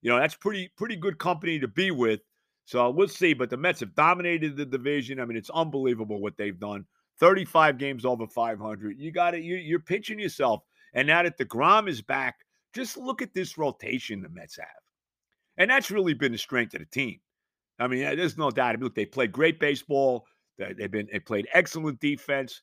you 0.00 0.10
know, 0.10 0.18
that's 0.18 0.34
pretty 0.34 0.70
pretty 0.76 0.96
good 0.96 1.18
company 1.18 1.58
to 1.60 1.68
be 1.68 1.90
with. 1.90 2.20
So 2.64 2.90
we'll 2.90 3.08
see. 3.08 3.34
But 3.34 3.50
the 3.50 3.56
Mets 3.56 3.80
have 3.80 3.94
dominated 3.94 4.56
the 4.56 4.66
division. 4.66 5.20
I 5.20 5.24
mean, 5.24 5.36
it's 5.36 5.50
unbelievable 5.50 6.20
what 6.20 6.36
they've 6.36 6.58
done. 6.58 6.84
35 7.20 7.78
games 7.78 8.04
over 8.04 8.26
500. 8.26 8.98
You 8.98 9.12
got 9.12 9.34
it. 9.34 9.42
You, 9.42 9.56
you're 9.56 9.80
pitching 9.80 10.18
yourself. 10.18 10.62
And 10.94 11.06
now 11.06 11.22
that 11.22 11.36
the 11.36 11.44
DeGrom 11.44 11.88
is 11.88 12.02
back, 12.02 12.36
just 12.74 12.96
look 12.96 13.22
at 13.22 13.34
this 13.34 13.58
rotation 13.58 14.22
the 14.22 14.28
Mets 14.28 14.56
have. 14.56 14.66
And 15.58 15.70
that's 15.70 15.90
really 15.90 16.14
been 16.14 16.32
the 16.32 16.38
strength 16.38 16.74
of 16.74 16.80
the 16.80 16.86
team. 16.86 17.20
I 17.78 17.86
mean, 17.86 18.00
there's 18.16 18.38
no 18.38 18.50
doubt. 18.50 18.80
Look, 18.80 18.94
they 18.94 19.06
played 19.06 19.32
great 19.32 19.58
baseball. 19.58 20.26
They've 20.58 20.90
been 20.90 21.08
they 21.12 21.18
played 21.18 21.48
excellent 21.52 22.00
defense, 22.00 22.62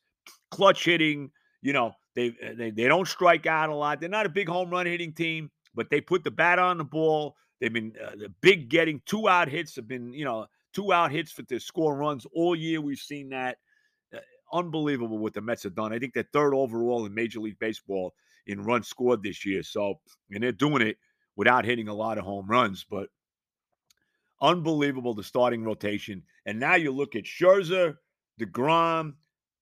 clutch 0.51 0.85
hitting. 0.85 1.31
You 1.61 1.73
know, 1.73 1.93
they 2.15 2.29
they 2.55 2.71
they 2.71 2.87
don't 2.87 3.07
strike 3.07 3.45
out 3.45 3.69
a 3.69 3.75
lot. 3.75 3.99
They're 3.99 4.09
not 4.09 4.25
a 4.25 4.29
big 4.29 4.47
home 4.47 4.69
run 4.69 4.85
hitting 4.85 5.13
team, 5.13 5.51
but 5.75 5.89
they 5.89 5.99
put 5.99 6.23
the 6.23 6.31
bat 6.31 6.59
on 6.59 6.77
the 6.77 6.83
ball. 6.83 7.35
They've 7.59 7.73
been 7.73 7.93
uh, 8.01 8.11
the 8.11 8.29
big 8.41 8.69
getting 8.69 9.01
two 9.05 9.27
out 9.27 9.49
hits 9.49 9.75
have 9.75 9.87
been 9.87 10.13
you 10.13 10.23
know 10.23 10.47
two 10.73 10.93
out 10.93 11.11
hits 11.11 11.31
for 11.31 11.43
to 11.43 11.59
score 11.59 11.95
runs 11.95 12.25
all 12.33 12.55
year. 12.55 12.79
We've 12.79 12.97
seen 12.97 13.29
that. 13.29 13.57
Uh, 14.15 14.19
unbelievable 14.53 15.17
what 15.17 15.33
the 15.33 15.41
Mets 15.41 15.63
have 15.63 15.75
done. 15.75 15.91
I 15.91 15.99
think 15.99 16.13
they're 16.13 16.29
third 16.31 16.53
overall 16.53 17.05
in 17.05 17.13
Major 17.13 17.39
League 17.39 17.59
Baseball 17.59 18.13
in 18.49 18.63
runs 18.63 18.87
scored 18.87 19.23
this 19.23 19.45
year. 19.45 19.63
So, 19.63 19.99
and 20.31 20.43
they're 20.43 20.51
doing 20.51 20.81
it 20.81 20.97
without 21.35 21.65
hitting 21.65 21.87
a 21.87 21.93
lot 21.93 22.17
of 22.17 22.25
home 22.25 22.47
runs, 22.47 22.85
but 22.89 23.07
unbelievable 24.41 25.13
the 25.13 25.23
starting 25.23 25.63
rotation. 25.63 26.23
And 26.45 26.59
now 26.59 26.75
you 26.75 26.91
look 26.91 27.15
at 27.15 27.23
Scherzer, 27.23 27.97
DeGrom, 28.39 29.13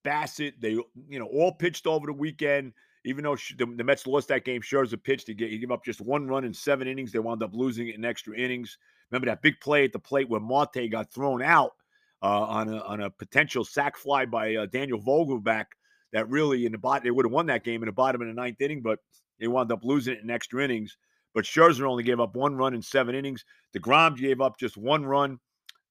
Bassitt. 0.04 0.54
They, 0.60 0.70
you 0.70 1.18
know, 1.18 1.26
all 1.26 1.52
pitched 1.52 1.86
over 1.86 2.06
the 2.06 2.12
weekend. 2.12 2.72
Even 3.04 3.24
though 3.24 3.36
the, 3.56 3.66
the 3.76 3.84
Mets 3.84 4.06
lost 4.06 4.28
that 4.28 4.44
game, 4.44 4.60
Scherzer 4.60 5.02
pitched. 5.02 5.28
He 5.28 5.34
gave, 5.34 5.70
up 5.70 5.84
just 5.84 6.00
one 6.00 6.26
run 6.26 6.44
in 6.44 6.52
seven 6.52 6.88
innings. 6.88 7.12
They 7.12 7.18
wound 7.20 7.42
up 7.42 7.54
losing 7.54 7.88
it 7.88 7.94
in 7.94 8.04
extra 8.04 8.36
innings. 8.36 8.76
Remember 9.10 9.26
that 9.26 9.40
big 9.40 9.60
play 9.60 9.84
at 9.84 9.92
the 9.92 9.98
plate 9.98 10.28
where 10.28 10.40
Marte 10.40 10.90
got 10.90 11.12
thrown 11.12 11.42
out 11.42 11.72
uh, 12.22 12.26
on 12.42 12.68
a 12.68 12.78
on 12.80 13.00
a 13.00 13.10
potential 13.10 13.64
sac 13.64 13.96
fly 13.96 14.26
by 14.26 14.56
uh, 14.56 14.66
Daniel 14.66 15.00
Vogelbach 15.00 15.66
that 16.12 16.28
really 16.28 16.66
in 16.66 16.72
the 16.72 16.78
bottom 16.78 17.04
they 17.04 17.10
would 17.10 17.24
have 17.24 17.32
won 17.32 17.46
that 17.46 17.64
game 17.64 17.82
in 17.82 17.86
the 17.86 17.92
bottom 17.92 18.20
of 18.20 18.28
the 18.28 18.34
ninth 18.34 18.60
inning, 18.60 18.82
but 18.82 18.98
they 19.38 19.48
wound 19.48 19.70
up 19.72 19.84
losing 19.84 20.14
it 20.14 20.22
in 20.22 20.30
extra 20.30 20.64
innings. 20.64 20.96
But 21.34 21.44
Scherzer 21.44 21.88
only 21.88 22.02
gave 22.02 22.20
up 22.20 22.34
one 22.34 22.56
run 22.56 22.74
in 22.74 22.82
seven 22.82 23.14
innings. 23.14 23.44
DeGrom 23.76 24.16
gave 24.16 24.40
up 24.40 24.58
just 24.58 24.76
one 24.76 25.04
run, 25.04 25.38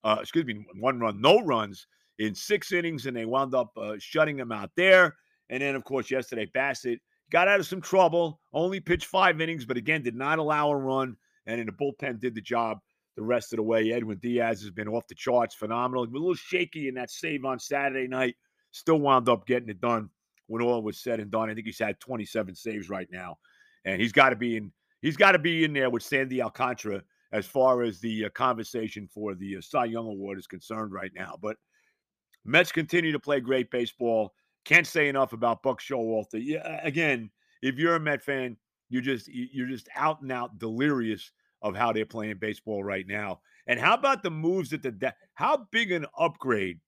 uh, 0.04 0.18
excuse 0.20 0.44
me, 0.44 0.66
one 0.78 1.00
run, 1.00 1.20
no 1.20 1.40
runs 1.40 1.86
in 2.18 2.34
six 2.34 2.72
innings, 2.72 3.06
and 3.06 3.16
they 3.16 3.24
wound 3.24 3.54
up 3.54 3.70
uh, 3.76 3.94
shutting 3.98 4.36
them 4.36 4.52
out 4.52 4.70
there. 4.76 5.16
And 5.48 5.62
then, 5.62 5.74
of 5.74 5.84
course, 5.84 6.10
yesterday 6.10 6.50
Bassitt 6.54 6.98
got 7.30 7.48
out 7.48 7.60
of 7.60 7.66
some 7.66 7.80
trouble, 7.80 8.40
only 8.52 8.80
pitched 8.80 9.06
five 9.06 9.40
innings, 9.40 9.64
but 9.64 9.76
again 9.76 10.02
did 10.02 10.16
not 10.16 10.38
allow 10.38 10.70
a 10.70 10.76
run, 10.76 11.16
and 11.46 11.60
in 11.60 11.66
the 11.66 11.72
bullpen 11.72 12.20
did 12.20 12.34
the 12.34 12.40
job 12.40 12.78
the 13.16 13.22
rest 13.22 13.52
of 13.52 13.58
the 13.58 13.62
way. 13.62 13.92
Edwin 13.92 14.18
Diaz 14.18 14.60
has 14.60 14.70
been 14.70 14.88
off 14.88 15.06
the 15.08 15.14
charts, 15.14 15.54
phenomenal. 15.54 16.04
A 16.04 16.06
little 16.06 16.34
shaky 16.34 16.88
in 16.88 16.94
that 16.94 17.10
save 17.10 17.44
on 17.44 17.58
Saturday 17.58 18.06
night 18.06 18.36
still 18.70 19.00
wound 19.00 19.28
up 19.28 19.46
getting 19.46 19.68
it 19.68 19.80
done 19.80 20.10
when 20.46 20.62
all 20.62 20.82
was 20.82 20.98
said 20.98 21.20
and 21.20 21.30
done. 21.30 21.50
I 21.50 21.54
think 21.54 21.66
he's 21.66 21.78
had 21.78 22.00
27 22.00 22.54
saves 22.54 22.88
right 22.88 23.08
now, 23.10 23.38
and 23.84 24.00
he's 24.00 24.12
got 24.12 24.30
to 24.30 24.36
be 24.36 24.56
in. 24.56 24.72
He's 25.00 25.16
got 25.16 25.32
to 25.32 25.38
be 25.38 25.64
in 25.64 25.72
there 25.72 25.90
with 25.90 26.02
Sandy 26.02 26.42
Alcantara 26.42 27.02
as 27.32 27.46
far 27.46 27.82
as 27.82 28.00
the 28.00 28.24
uh, 28.24 28.28
conversation 28.30 29.08
for 29.12 29.34
the 29.34 29.56
uh, 29.56 29.60
Cy 29.60 29.84
Young 29.84 30.06
Award 30.06 30.38
is 30.38 30.46
concerned 30.46 30.92
right 30.92 31.12
now. 31.14 31.38
But 31.40 31.56
Mets 32.44 32.72
continue 32.72 33.12
to 33.12 33.20
play 33.20 33.40
great 33.40 33.70
baseball. 33.70 34.32
Can't 34.64 34.86
say 34.86 35.08
enough 35.08 35.32
about 35.32 35.62
Buck 35.62 35.80
Showalter. 35.80 36.42
Yeah, 36.42 36.80
again, 36.82 37.30
if 37.62 37.76
you're 37.76 37.96
a 37.96 38.00
Met 38.00 38.22
fan, 38.22 38.56
you're 38.88 39.02
just 39.02 39.28
you're 39.28 39.68
just 39.68 39.88
out 39.94 40.22
and 40.22 40.32
out 40.32 40.58
delirious 40.58 41.30
of 41.62 41.76
how 41.76 41.92
they're 41.92 42.06
playing 42.06 42.38
baseball 42.38 42.82
right 42.82 43.06
now. 43.06 43.40
And 43.66 43.78
how 43.78 43.94
about 43.94 44.22
the 44.22 44.30
moves 44.30 44.70
that 44.70 44.82
the 44.82 45.14
how 45.34 45.66
big 45.70 45.92
an 45.92 46.06
upgrade 46.18 46.80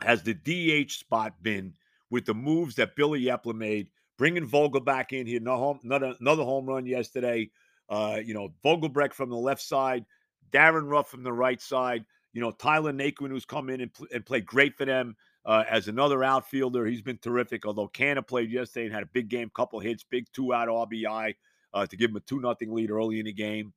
has 0.00 0.22
the 0.22 0.34
DH 0.34 0.92
spot 0.92 1.34
been 1.42 1.74
with 2.10 2.26
the 2.26 2.34
moves 2.34 2.74
that 2.76 2.96
Billy 2.96 3.24
Eppler 3.24 3.54
made, 3.54 3.88
bringing 4.18 4.46
Vogelbach 4.46 5.12
in 5.12 5.26
here, 5.26 5.40
another, 5.40 6.44
home 6.44 6.66
run 6.66 6.86
yesterday. 6.86 7.50
Uh, 7.88 8.20
you 8.24 8.34
know, 8.34 8.52
Vogelbach 8.64 9.12
from 9.12 9.30
the 9.30 9.36
left 9.36 9.62
side, 9.62 10.04
Darin 10.52 10.86
Ruf 10.86 11.08
from 11.08 11.22
the 11.22 11.32
right 11.32 11.60
side. 11.60 12.04
You 12.32 12.40
know, 12.40 12.50
Tyler 12.50 12.92
Naquin, 12.92 13.30
who's 13.30 13.46
come 13.46 13.70
in 13.70 13.80
and, 13.80 13.92
pl- 13.92 14.08
and 14.12 14.26
played 14.26 14.44
great 14.44 14.76
for 14.76 14.84
them 14.84 15.16
uh, 15.46 15.64
as 15.70 15.88
another 15.88 16.22
outfielder. 16.22 16.84
He's 16.84 17.00
been 17.00 17.18
terrific. 17.18 17.64
Although 17.64 17.88
Canha 17.88 18.26
played 18.26 18.50
yesterday 18.50 18.86
and 18.86 18.94
had 18.94 19.04
a 19.04 19.10
big 19.12 19.28
game, 19.28 19.50
couple 19.54 19.80
hits, 19.80 20.04
big 20.04 20.26
two 20.34 20.52
out 20.52 20.68
RBI 20.68 21.34
uh, 21.72 21.86
to 21.86 21.96
give 21.96 22.10
him 22.10 22.16
a 22.16 22.20
two 22.20 22.40
nothing 22.40 22.74
lead 22.74 22.90
early 22.90 23.20
in 23.20 23.26
the 23.26 23.32
game. 23.32 23.72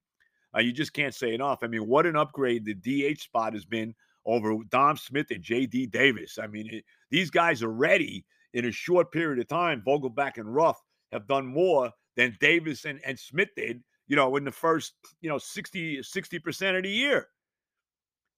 Uh, 0.55 0.59
you 0.59 0.71
just 0.71 0.93
can't 0.93 1.13
say 1.13 1.33
enough. 1.33 1.59
I 1.61 1.67
mean, 1.67 1.87
what 1.87 2.05
an 2.05 2.15
upgrade 2.15 2.65
the 2.65 2.73
DH 2.73 3.21
spot 3.21 3.53
has 3.53 3.65
been 3.65 3.93
over 4.29 4.55
Dom 4.69 4.97
Smith 4.97 5.31
and 5.31 5.43
J.D. 5.43 5.87
Davis. 5.87 6.37
I 6.41 6.47
mean, 6.47 6.67
it, 6.71 6.85
these 7.09 7.29
guys 7.29 7.63
are 7.63 7.71
ready 7.71 8.25
in 8.53 8.65
a 8.65 8.71
short 8.71 9.11
period 9.11 9.39
of 9.39 9.47
time. 9.47 9.83
Vogelbach 9.85 10.37
and 10.37 10.53
Ruf 10.53 10.81
have 11.11 11.27
done 11.27 11.45
more 11.45 11.91
than 12.15 12.37
Davis 12.39 12.85
and, 12.85 12.99
and 13.05 13.17
Smith 13.17 13.49
did, 13.55 13.81
you 14.07 14.15
know, 14.15 14.35
in 14.35 14.43
the 14.43 14.51
first, 14.51 14.93
you 15.21 15.29
know, 15.29 15.37
60, 15.37 15.99
60% 15.99 16.77
of 16.77 16.83
the 16.83 16.89
year. 16.89 17.27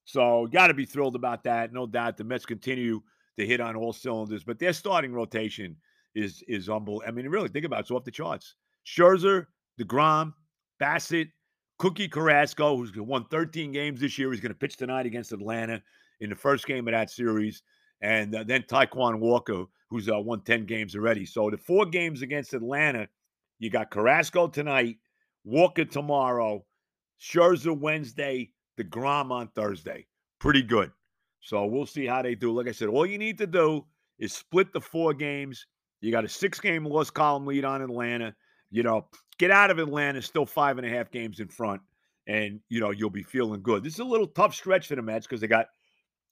So 0.04 0.46
got 0.46 0.68
to 0.68 0.74
be 0.74 0.84
thrilled 0.84 1.16
about 1.16 1.44
that. 1.44 1.72
No 1.72 1.86
doubt 1.86 2.16
the 2.16 2.24
Mets 2.24 2.46
continue 2.46 3.00
to 3.38 3.46
hit 3.46 3.60
on 3.60 3.76
all 3.76 3.92
cylinders, 3.92 4.44
but 4.44 4.58
their 4.58 4.72
starting 4.72 5.12
rotation 5.12 5.76
is 6.14 6.42
is 6.48 6.68
unbelievable. 6.68 7.02
I 7.06 7.10
mean, 7.12 7.28
really 7.28 7.48
think 7.48 7.64
about 7.64 7.78
it, 7.78 7.82
it's 7.82 7.90
off 7.90 8.04
the 8.04 8.10
charts. 8.10 8.56
Scherzer, 8.86 9.46
DeGrom, 9.80 10.34
Bassitt, 10.80 11.28
Cookie 11.78 12.08
Carrasco, 12.08 12.76
who's 12.76 12.92
won 12.96 13.24
13 13.30 13.72
games 13.72 14.00
this 14.00 14.18
year, 14.18 14.30
he's 14.30 14.40
going 14.40 14.52
to 14.52 14.58
pitch 14.58 14.76
tonight 14.76 15.06
against 15.06 15.32
Atlanta 15.32 15.82
in 16.20 16.30
the 16.30 16.36
first 16.36 16.66
game 16.66 16.86
of 16.86 16.92
that 16.92 17.10
series. 17.10 17.62
And 18.00 18.34
uh, 18.34 18.44
then 18.44 18.62
Taijuan 18.62 19.18
Walker, 19.18 19.64
who's 19.90 20.08
uh, 20.08 20.18
won 20.18 20.42
10 20.42 20.66
games 20.66 20.94
already. 20.94 21.26
So 21.26 21.50
the 21.50 21.56
four 21.56 21.86
games 21.86 22.22
against 22.22 22.54
Atlanta, 22.54 23.08
you 23.58 23.70
got 23.70 23.90
Carrasco 23.90 24.48
tonight, 24.48 24.98
Walker 25.44 25.84
tomorrow, 25.84 26.64
Scherzer 27.20 27.78
Wednesday, 27.78 28.50
DeGrom 28.78 29.30
on 29.30 29.48
Thursday. 29.48 30.06
Pretty 30.40 30.62
good. 30.62 30.90
So 31.40 31.66
we'll 31.66 31.86
see 31.86 32.06
how 32.06 32.22
they 32.22 32.34
do. 32.34 32.52
Like 32.52 32.68
I 32.68 32.72
said, 32.72 32.88
all 32.88 33.06
you 33.06 33.18
need 33.18 33.38
to 33.38 33.46
do 33.46 33.84
is 34.18 34.32
split 34.32 34.72
the 34.72 34.80
four 34.80 35.14
games. 35.14 35.66
You 36.00 36.10
got 36.10 36.24
a 36.24 36.28
six 36.28 36.60
game 36.60 36.84
loss 36.84 37.10
column 37.10 37.46
lead 37.46 37.64
on 37.64 37.82
Atlanta. 37.82 38.34
You 38.70 38.82
know, 38.82 39.06
get 39.42 39.50
out 39.50 39.72
of 39.72 39.80
Atlanta, 39.80 40.22
still 40.22 40.46
five 40.46 40.78
and 40.78 40.86
a 40.86 40.90
half 40.90 41.10
games 41.10 41.40
in 41.40 41.48
front, 41.48 41.82
and 42.28 42.60
you 42.68 42.78
know 42.78 42.90
you'll 42.90 43.10
be 43.10 43.24
feeling 43.24 43.60
good. 43.60 43.82
This 43.82 43.94
is 43.94 43.98
a 43.98 44.04
little 44.04 44.28
tough 44.28 44.54
stretch 44.54 44.86
for 44.86 44.94
the 44.94 45.02
Mets 45.02 45.26
because 45.26 45.40
they 45.40 45.48
got, 45.48 45.66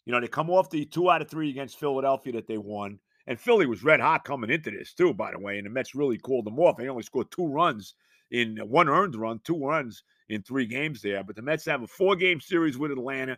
you 0.06 0.12
know, 0.12 0.20
they 0.20 0.28
come 0.28 0.48
off 0.48 0.70
the 0.70 0.84
two 0.84 1.10
out 1.10 1.20
of 1.20 1.28
three 1.28 1.50
against 1.50 1.80
Philadelphia 1.80 2.34
that 2.34 2.46
they 2.46 2.56
won, 2.56 3.00
And 3.26 3.40
Philly 3.40 3.66
was 3.66 3.82
red 3.82 3.98
hot 3.98 4.24
coming 4.24 4.48
into 4.48 4.70
this 4.70 4.94
too, 4.94 5.12
by 5.12 5.32
the 5.32 5.40
way. 5.40 5.58
And 5.58 5.66
the 5.66 5.70
Mets 5.70 5.96
really 5.96 6.18
cooled 6.18 6.46
them 6.46 6.60
off. 6.60 6.76
They 6.76 6.88
only 6.88 7.02
scored 7.02 7.32
two 7.32 7.48
runs 7.48 7.94
in 8.30 8.58
one 8.58 8.88
earned 8.88 9.16
run, 9.16 9.40
two 9.42 9.58
runs 9.58 10.04
in 10.28 10.42
three 10.42 10.66
games 10.66 11.02
there. 11.02 11.24
But 11.24 11.34
the 11.34 11.42
Mets 11.42 11.64
have 11.64 11.82
a 11.82 11.88
four 11.88 12.14
game 12.14 12.40
series 12.40 12.78
with 12.78 12.92
Atlanta. 12.92 13.36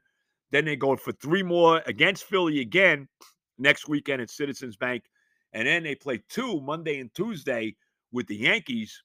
Then 0.51 0.67
they 0.67 0.77
go 0.77 0.97
for 0.97 1.13
three 1.13 1.43
more 1.43 1.83
against 1.87 2.25
Philly 2.25 2.61
again 2.61 3.09
next 3.57 3.89
weekend 3.89 4.21
at 4.21 4.29
Citizens 4.29 4.77
Bank. 4.77 5.05
And 5.55 5.67
then 5.67 5.83
they 5.83 5.95
play 5.95 6.23
two 6.29 6.61
Monday 6.61 7.01
and 7.01 7.13
Tuesday 7.15 7.75
with 8.13 8.27
the 8.27 8.37
Yankees 8.37 9.03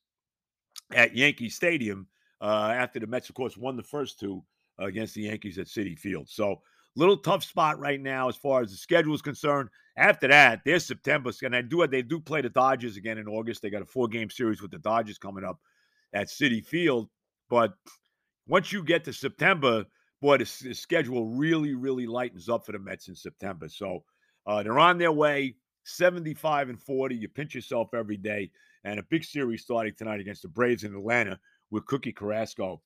at 0.94 1.16
Yankee 1.16 1.50
Stadium 1.50 2.08
uh, 2.42 2.74
after 2.74 3.00
the 3.00 3.08
Mets, 3.08 3.30
of 3.30 3.36
course, 3.36 3.58
won 3.58 3.76
the 3.76 3.84
first 3.84 4.20
two 4.20 4.44
against 4.80 5.16
the 5.16 5.24
Yankees 5.24 5.58
at 5.58 5.68
Citi 5.68 5.98
Field. 5.98 6.30
So, 6.30 6.62
little 6.96 7.18
tough 7.18 7.44
spot 7.44 7.80
right 7.80 8.02
now 8.02 8.28
as 8.28 8.36
far 8.36 8.62
as 8.62 8.72
the 8.72 8.78
schedule 8.78 9.14
is 9.14 9.22
concerned. 9.22 9.70
After 9.98 10.28
that, 10.28 10.62
there's 10.66 10.86
September, 10.86 11.32
and 11.44 11.56
I 11.56 11.62
do 11.62 11.86
they 11.88 12.02
do 12.02 12.20
play 12.20 12.42
the 12.42 12.50
Dodgers 12.50 12.98
again 12.98 13.18
in 13.18 13.28
August. 13.28 13.62
They 13.62 13.70
got 13.70 13.82
a 13.82 13.86
four 13.86 14.08
game 14.08 14.30
series 14.30 14.62
with 14.62 14.72
the 14.72 14.80
Dodgers 14.80 15.18
coming 15.18 15.44
up 15.44 15.60
at 16.14 16.28
Citi 16.28 16.64
Field. 16.64 17.10
But 17.50 17.74
once 18.48 18.72
you 18.72 18.84
get 18.84 19.04
to 19.06 19.14
September, 19.14 19.86
boy, 20.22 20.38
the, 20.38 20.52
the 20.64 20.74
schedule 20.74 21.26
really, 21.26 21.76
really 21.76 22.08
lightens 22.08 22.50
up 22.50 22.66
for 22.66 22.72
the 22.72 22.80
Mets 22.80 23.08
in 23.08 23.16
September. 23.16 23.70
So 23.70 24.04
uh, 24.46 24.64
they're 24.64 24.80
on 24.80 24.98
their 24.98 25.12
way, 25.12 25.56
75 25.84 26.70
and 26.70 26.82
40. 26.82 27.16
You 27.16 27.28
pinch 27.28 27.56
yourself 27.56 27.94
every 27.94 28.18
day, 28.18 28.52
and 28.88 29.00
a 29.00 29.04
big 29.04 29.24
series 29.24 29.62
starting 29.62 29.94
tonight 29.94 30.22
against 30.22 30.42
the 30.42 30.48
Braves 30.48 30.84
in 30.84 30.96
Atlanta 30.96 31.38
with 31.72 31.86
Cookie 31.86 32.14
Carrasco 32.14 32.82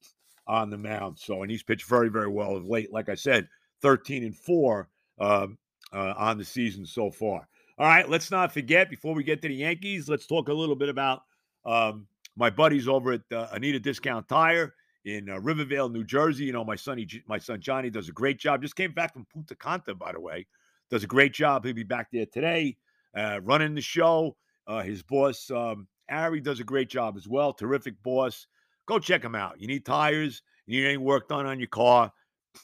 on 0.47 0.69
the 0.69 0.77
mound. 0.77 1.19
So, 1.19 1.43
and 1.43 1.51
he's 1.51 1.63
pitched 1.63 1.87
very, 1.87 2.09
very 2.09 2.27
well 2.27 2.55
of 2.55 2.65
late. 2.65 2.91
Like 2.91 3.07
I 3.07 3.15
said, 3.15 3.47
13 3.81 4.23
and 4.23 4.35
4 4.35 4.89
um, 5.19 5.57
uh, 5.93 6.13
on 6.17 6.37
the 6.37 6.43
season 6.43 6.85
so 6.85 7.11
far. 7.11 7.47
All 7.77 7.87
right, 7.87 8.09
let's 8.09 8.31
not 8.31 8.51
forget 8.51 8.89
before 8.89 9.13
we 9.13 9.23
get 9.23 9.41
to 9.43 9.47
the 9.47 9.55
Yankees, 9.55 10.09
let's 10.09 10.25
talk 10.25 10.49
a 10.49 10.53
little 10.53 10.75
bit 10.75 10.89
about 10.89 11.21
um, 11.65 12.07
my 12.35 12.49
buddies 12.49 12.87
over 12.87 13.13
at 13.13 13.21
uh, 13.31 13.47
Anita 13.51 13.79
Discount 13.79 14.27
Tire 14.27 14.73
in 15.05 15.29
uh, 15.29 15.39
Rivervale, 15.39 15.89
New 15.89 16.03
Jersey. 16.03 16.45
You 16.45 16.53
know, 16.53 16.63
my 16.63 16.75
son, 16.75 17.03
my 17.27 17.37
son 17.37 17.61
Johnny 17.61 17.89
does 17.89 18.09
a 18.09 18.13
great 18.13 18.39
job. 18.39 18.61
Just 18.61 18.75
came 18.75 18.91
back 18.91 19.13
from 19.13 19.25
Punta 19.31 19.55
Cana, 19.55 19.95
by 19.95 20.11
the 20.11 20.19
way. 20.19 20.47
Does 20.89 21.03
a 21.03 21.07
great 21.07 21.33
job. 21.33 21.63
He'll 21.63 21.73
be 21.73 21.83
back 21.83 22.07
there 22.11 22.25
today, 22.25 22.77
uh, 23.15 23.39
running 23.43 23.75
the 23.75 23.81
show. 23.81 24.35
Uh, 24.67 24.81
his 24.81 25.01
boss, 25.03 25.49
um, 25.51 25.87
Ari, 26.09 26.41
does 26.41 26.59
a 26.59 26.63
great 26.63 26.89
job 26.89 27.17
as 27.17 27.27
well. 27.27 27.53
Terrific 27.53 28.01
boss. 28.03 28.47
Go 28.87 28.99
check 28.99 29.23
him 29.23 29.35
out. 29.35 29.59
You 29.59 29.67
need 29.67 29.85
tires. 29.85 30.41
You 30.65 30.81
need 30.81 30.87
any 30.87 30.97
work 30.97 31.27
done 31.27 31.45
on 31.45 31.59
your 31.59 31.67
car. 31.67 32.11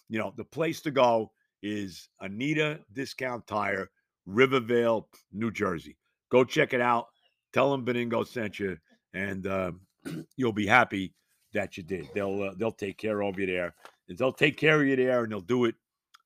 You 0.10 0.20
know, 0.20 0.34
the 0.36 0.44
place 0.44 0.82
to 0.82 0.92
go 0.92 1.32
is 1.64 2.10
Anita 2.20 2.80
Discount 2.94 3.48
Tire, 3.48 3.90
Rivervale, 4.26 5.08
New 5.32 5.52
Jersey. 5.52 5.98
Go 6.30 6.44
check 6.44 6.74
it 6.74 6.82
out. 6.82 7.08
Tell 7.54 7.72
them 7.72 7.86
Benigno 7.86 8.28
sent 8.28 8.60
you, 8.60 8.78
and 9.14 9.48
uh, 9.48 9.72
you'll 10.36 10.54
be 10.54 10.68
happy 10.68 11.14
that 11.54 11.78
you 11.78 11.84
did. 11.84 12.08
They'll 12.14 12.44
uh, 12.44 12.54
they'll 12.58 12.72
take 12.72 12.98
care 12.98 13.24
of 13.24 13.40
you 13.40 13.46
there. 13.46 13.74
They'll 14.10 14.34
take 14.34 14.58
care 14.58 14.82
of 14.82 14.88
you 14.88 14.96
there, 14.96 15.24
and 15.24 15.32
they'll 15.32 15.42
do 15.42 15.66
it. 15.66 15.76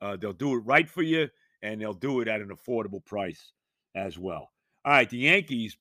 Uh, 0.01 0.17
they'll 0.17 0.33
do 0.33 0.55
it 0.55 0.59
right 0.59 0.89
for 0.89 1.03
you, 1.03 1.29
and 1.61 1.79
they'll 1.79 1.93
do 1.93 2.21
it 2.21 2.27
at 2.27 2.41
an 2.41 2.49
affordable 2.49 3.03
price 3.05 3.53
as 3.95 4.17
well. 4.17 4.49
All 4.83 4.91
right, 4.91 5.09
the 5.09 5.17
Yankees. 5.17 5.77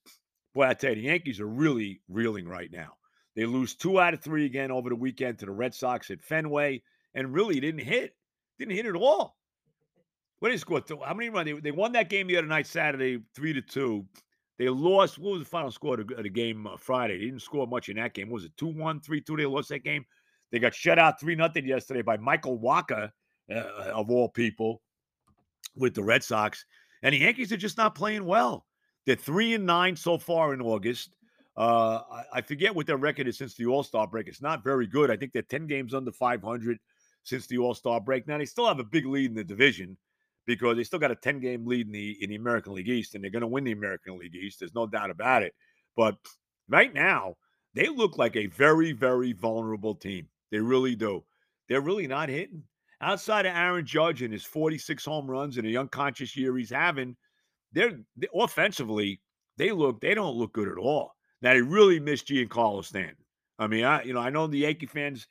Boy, 0.54 0.66
I 0.66 0.74
tell 0.74 0.90
you, 0.90 0.96
the 0.96 1.08
Yankees 1.08 1.40
are 1.40 1.46
really 1.46 2.00
reeling 2.08 2.46
right 2.46 2.70
now. 2.70 2.94
They 3.36 3.46
lose 3.46 3.74
two 3.74 4.00
out 4.00 4.14
of 4.14 4.20
three 4.20 4.46
again 4.46 4.70
over 4.70 4.88
the 4.88 4.96
weekend 4.96 5.38
to 5.38 5.46
the 5.46 5.52
Red 5.52 5.74
Sox 5.74 6.10
at 6.10 6.22
Fenway, 6.22 6.82
and 7.14 7.32
really 7.32 7.60
didn't 7.60 7.84
hit. 7.84 8.14
Didn't 8.58 8.74
hit 8.74 8.86
at 8.86 8.96
all. 8.96 9.36
What 10.40 10.50
they 10.50 10.56
score? 10.56 10.82
How 11.04 11.14
many 11.14 11.30
runs? 11.30 11.46
They, 11.46 11.52
they 11.52 11.70
won 11.70 11.92
that 11.92 12.08
game 12.10 12.26
the 12.26 12.36
other 12.36 12.46
night, 12.46 12.66
Saturday, 12.66 13.20
three 13.34 13.52
to 13.52 13.62
two. 13.62 14.06
They 14.58 14.68
lost. 14.68 15.18
What 15.18 15.32
was 15.32 15.40
the 15.40 15.46
final 15.46 15.70
score 15.70 16.00
of 16.00 16.08
the, 16.08 16.28
game 16.28 16.66
uh, 16.66 16.76
Friday? 16.76 17.18
They 17.18 17.24
didn't 17.26 17.40
score 17.40 17.66
much 17.66 17.88
in 17.88 17.96
that 17.96 18.12
game. 18.12 18.28
What 18.28 18.36
was 18.36 18.44
it 18.44 18.56
2 18.58 18.66
1, 18.66 19.00
3 19.00 19.20
2? 19.22 19.36
They 19.36 19.46
lost 19.46 19.70
that 19.70 19.84
game. 19.84 20.04
They 20.52 20.58
got 20.58 20.74
shut 20.74 20.98
out 20.98 21.18
3 21.18 21.34
nothing 21.34 21.66
yesterday 21.66 22.02
by 22.02 22.18
Michael 22.18 22.58
Wacha, 22.58 23.10
uh, 23.50 23.54
of 23.54 24.10
all 24.10 24.28
people, 24.28 24.82
with 25.76 25.94
the 25.94 26.02
Red 26.02 26.22
Sox. 26.22 26.66
And 27.02 27.14
the 27.14 27.18
Yankees 27.18 27.52
are 27.52 27.56
just 27.56 27.78
not 27.78 27.94
playing 27.94 28.26
well. 28.26 28.66
They're 29.06 29.16
3 29.16 29.54
and 29.54 29.66
9 29.66 29.96
so 29.96 30.18
far 30.18 30.52
in 30.54 30.60
August. 30.60 31.16
Uh, 31.56 32.00
I, 32.10 32.24
I, 32.34 32.40
forget 32.42 32.74
what 32.74 32.86
their 32.86 32.96
record 32.96 33.26
is 33.26 33.38
since 33.38 33.54
the 33.54 33.66
All 33.66 33.82
Star 33.82 34.06
break. 34.06 34.28
It's 34.28 34.42
not 34.42 34.64
very 34.64 34.86
good. 34.86 35.10
I 35.10 35.16
think 35.16 35.32
they're 35.32 35.42
10 35.42 35.66
games 35.66 35.94
under 35.94 36.12
500 36.12 36.78
since 37.22 37.46
the 37.46 37.58
All 37.58 37.74
Star 37.74 38.00
break. 38.00 38.26
Now, 38.26 38.38
they 38.38 38.44
still 38.44 38.68
have 38.68 38.78
a 38.78 38.84
big 38.84 39.06
lead 39.06 39.30
in 39.30 39.36
the 39.36 39.44
division 39.44 39.96
because 40.46 40.76
they 40.76 40.84
still 40.84 40.98
got 40.98 41.10
a 41.10 41.16
10 41.16 41.40
game 41.40 41.66
lead 41.66 41.86
in 41.86 41.92
the 41.92 42.16
in 42.22 42.30
the 42.30 42.36
American 42.36 42.74
League 42.74 42.88
East, 42.88 43.14
and 43.14 43.22
they're 43.22 43.30
going 43.30 43.42
to 43.42 43.46
win 43.46 43.64
the 43.64 43.72
American 43.72 44.18
League 44.18 44.34
East. 44.34 44.60
There's 44.60 44.74
no 44.74 44.86
doubt 44.86 45.10
about 45.10 45.42
it. 45.42 45.54
But 45.96 46.16
right 46.68 46.94
now, 46.94 47.34
they 47.74 47.88
look 47.88 48.16
like 48.16 48.36
a 48.36 48.46
very, 48.46 48.92
very 48.92 49.32
vulnerable 49.32 49.94
team. 49.94 50.28
They 50.50 50.58
really 50.58 50.96
do. 50.96 51.24
They're 51.68 51.80
really 51.80 52.06
not 52.06 52.28
hitting. 52.28 52.64
Outside 53.00 53.46
of 53.46 53.54
Aaron 53.54 53.86
Judge 53.86 54.22
and 54.22 54.32
his 54.32 54.44
46 54.44 55.04
home 55.04 55.30
runs 55.30 55.56
and 55.56 55.66
the 55.66 55.76
unconscious 55.76 56.36
year 56.36 56.56
he's 56.56 56.70
having, 56.70 57.16
they're 57.72 58.00
they, 58.16 58.28
offensively, 58.35 59.20
they 59.56 59.72
look, 59.72 60.00
they 60.00 60.14
don't 60.14 60.37
look 60.37 60.52
good 60.52 60.68
at 60.68 60.78
all. 60.78 61.12
Now 61.42 61.52
they 61.54 61.62
really 61.62 62.00
miss 62.00 62.22
Giancarlo 62.22 62.85
Stanton. 62.85 63.16
I 63.59 63.66
mean, 63.66 63.85
I 63.85 64.02
you 64.02 64.14
know, 64.14 64.20
I 64.20 64.30
know 64.30 64.46
the 64.46 64.59
Yankee 64.59 64.87
fans 64.87 65.26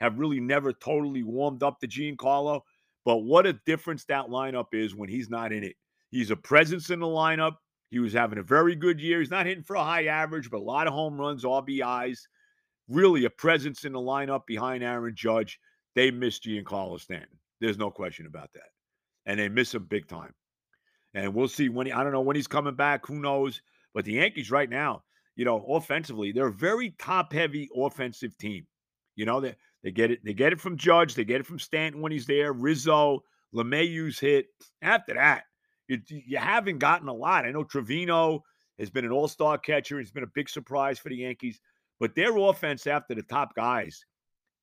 have 0.00 0.18
really 0.18 0.40
never 0.40 0.72
totally 0.72 1.22
warmed 1.22 1.62
up 1.62 1.80
to 1.80 1.88
Giancarlo, 1.88 2.60
but 3.04 3.18
what 3.18 3.46
a 3.46 3.54
difference 3.66 4.04
that 4.04 4.26
lineup 4.26 4.68
is 4.72 4.94
when 4.94 5.08
he's 5.08 5.30
not 5.30 5.52
in 5.52 5.64
it. 5.64 5.76
He's 6.10 6.30
a 6.30 6.36
presence 6.36 6.90
in 6.90 7.00
the 7.00 7.06
lineup. 7.06 7.56
He 7.90 7.98
was 7.98 8.12
having 8.12 8.38
a 8.38 8.42
very 8.42 8.74
good 8.74 9.00
year. 9.00 9.20
He's 9.20 9.30
not 9.30 9.46
hitting 9.46 9.64
for 9.64 9.76
a 9.76 9.84
high 9.84 10.06
average, 10.06 10.50
but 10.50 10.58
a 10.58 10.62
lot 10.62 10.86
of 10.86 10.92
home 10.92 11.20
runs, 11.20 11.44
RBIs. 11.44 12.20
Really 12.88 13.24
a 13.24 13.30
presence 13.30 13.84
in 13.84 13.92
the 13.92 14.00
lineup 14.00 14.46
behind 14.46 14.82
Aaron 14.82 15.14
Judge. 15.14 15.58
They 15.94 16.10
miss 16.10 16.40
Giancarlo 16.40 17.00
Stanton. 17.00 17.38
There's 17.60 17.78
no 17.78 17.90
question 17.90 18.26
about 18.26 18.52
that. 18.54 18.70
And 19.26 19.38
they 19.38 19.48
miss 19.48 19.74
him 19.74 19.84
big 19.84 20.06
time. 20.08 20.34
And 21.14 21.34
we'll 21.34 21.48
see 21.48 21.68
when 21.68 21.86
he, 21.86 21.92
I 21.92 22.02
don't 22.02 22.12
know 22.12 22.20
when 22.20 22.36
he's 22.36 22.46
coming 22.46 22.74
back. 22.74 23.06
Who 23.06 23.20
knows? 23.20 23.62
But 23.94 24.04
the 24.04 24.14
Yankees 24.14 24.50
right 24.50 24.68
now, 24.68 25.04
you 25.36 25.44
know, 25.44 25.64
offensively, 25.68 26.32
they're 26.32 26.48
a 26.48 26.52
very 26.52 26.90
top 26.98 27.32
heavy 27.32 27.68
offensive 27.76 28.36
team. 28.36 28.66
You 29.16 29.26
know, 29.26 29.40
they 29.40 29.54
they 29.84 29.90
get 29.90 30.10
it. 30.10 30.24
They 30.24 30.32
get 30.32 30.52
it 30.52 30.60
from 30.60 30.76
Judge. 30.76 31.14
They 31.14 31.24
get 31.24 31.40
it 31.40 31.46
from 31.46 31.58
Stanton 31.58 32.00
when 32.00 32.10
he's 32.10 32.26
there. 32.26 32.52
Rizzo, 32.52 33.22
LeMahieu's 33.54 34.18
hit. 34.18 34.46
After 34.82 35.14
that, 35.14 35.44
you, 35.88 36.00
you 36.08 36.38
haven't 36.38 36.78
gotten 36.78 37.08
a 37.08 37.12
lot. 37.12 37.44
I 37.44 37.50
know 37.50 37.64
Trevino 37.64 38.42
has 38.78 38.90
been 38.90 39.04
an 39.04 39.12
all-star 39.12 39.58
catcher. 39.58 39.98
He's 39.98 40.10
been 40.10 40.24
a 40.24 40.34
big 40.34 40.48
surprise 40.48 40.98
for 40.98 41.10
the 41.10 41.16
Yankees. 41.16 41.60
But 42.00 42.16
their 42.16 42.36
offense 42.36 42.86
after 42.86 43.14
the 43.14 43.22
top 43.22 43.54
guys, 43.54 44.04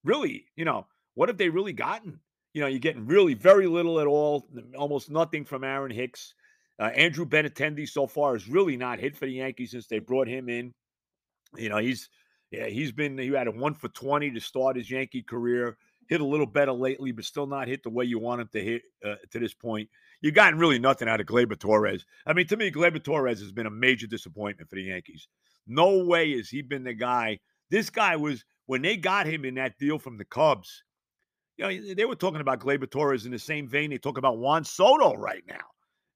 really, 0.04 0.46
you 0.58 0.66
know, 0.66 0.88
what 1.14 1.30
have 1.30 1.38
they 1.38 1.50
really 1.50 1.74
gotten? 1.74 2.20
You 2.54 2.62
know, 2.62 2.68
you're 2.68 2.80
getting 2.80 3.06
really 3.06 3.36
very 3.36 3.68
little 3.68 4.02
at 4.02 4.08
all, 4.08 4.50
almost 4.78 5.10
nothing 5.10 5.46
from 5.46 5.64
Aaron 5.64 5.92
Hicks. 5.92 6.34
Uh, 6.82 6.86
Andrew 6.96 7.28
Benintendi 7.28 7.88
so 7.88 8.08
far 8.08 8.34
has 8.34 8.50
really 8.50 8.76
not 8.76 9.00
hit 9.00 9.16
for 9.16 9.28
the 9.28 9.34
Yankees 9.34 9.70
since 9.70 9.86
they 9.86 10.00
brought 10.00 10.28
him 10.28 10.50
in. 10.50 10.74
You 11.56 11.70
know, 11.70 11.78
he's 11.78 12.10
yeah, 12.50 12.66
he's 12.66 12.92
been 12.92 13.18
he 13.20 13.30
had 13.30 13.48
a 13.48 13.52
one 13.52 13.76
for 13.76 13.88
20 13.90 14.32
to 14.32 14.40
start 14.40 14.78
his 14.78 14.90
Yankee 14.90 15.22
career. 15.22 15.78
Hit 16.10 16.22
a 16.22 16.26
little 16.26 16.48
better 16.48 16.72
lately, 16.72 17.12
but 17.12 17.24
still 17.24 17.46
not 17.46 17.68
hit 17.68 17.84
the 17.84 17.90
way 17.90 18.04
you 18.06 18.18
want 18.18 18.42
him 18.42 18.50
to 18.54 18.64
hit 18.64 18.82
uh, 19.06 19.16
to 19.30 19.40
this 19.40 19.54
point. 19.54 19.90
You've 20.22 20.34
gotten 20.34 20.60
really 20.60 20.80
nothing 20.80 21.08
out 21.08 21.22
of 21.22 21.28
Gleyber 21.28 21.58
Torres. 21.58 22.06
I 22.26 22.34
mean, 22.34 22.48
to 22.48 22.58
me, 22.58 22.72
Gleyber 22.72 23.04
Torres 23.04 23.40
has 23.42 23.52
been 23.52 23.68
a 23.68 23.72
major 23.72 24.08
disappointment 24.08 24.70
for 24.70 24.76
the 24.76 24.84
Yankees. 24.84 25.28
No 25.68 26.04
way 26.04 26.36
has 26.36 26.50
he 26.50 26.64
been 26.64 26.84
the 26.84 26.94
guy. 26.94 27.40
This 27.70 27.92
guy 27.92 28.16
was 28.16 28.44
when 28.66 28.82
they 28.82 28.98
got 28.98 29.28
him 29.28 29.46
in 29.46 29.56
that 29.56 29.78
deal 29.78 30.00
from 30.00 30.18
the 30.18 30.26
Cubs. 30.26 30.84
You 31.58 31.66
know, 31.66 31.94
they 31.94 32.06
were 32.06 32.16
talking 32.16 32.42
about 32.42 32.60
Gleyber 32.60 32.90
Torres 32.90 33.26
in 33.26 33.32
the 33.32 33.40
same 33.40 33.68
vein 33.68 33.92
they 33.92 34.00
talk 34.00 34.18
about 34.18 34.40
Juan 34.40 34.64
Soto 34.64 35.16
right 35.16 35.44
now, 35.48 35.66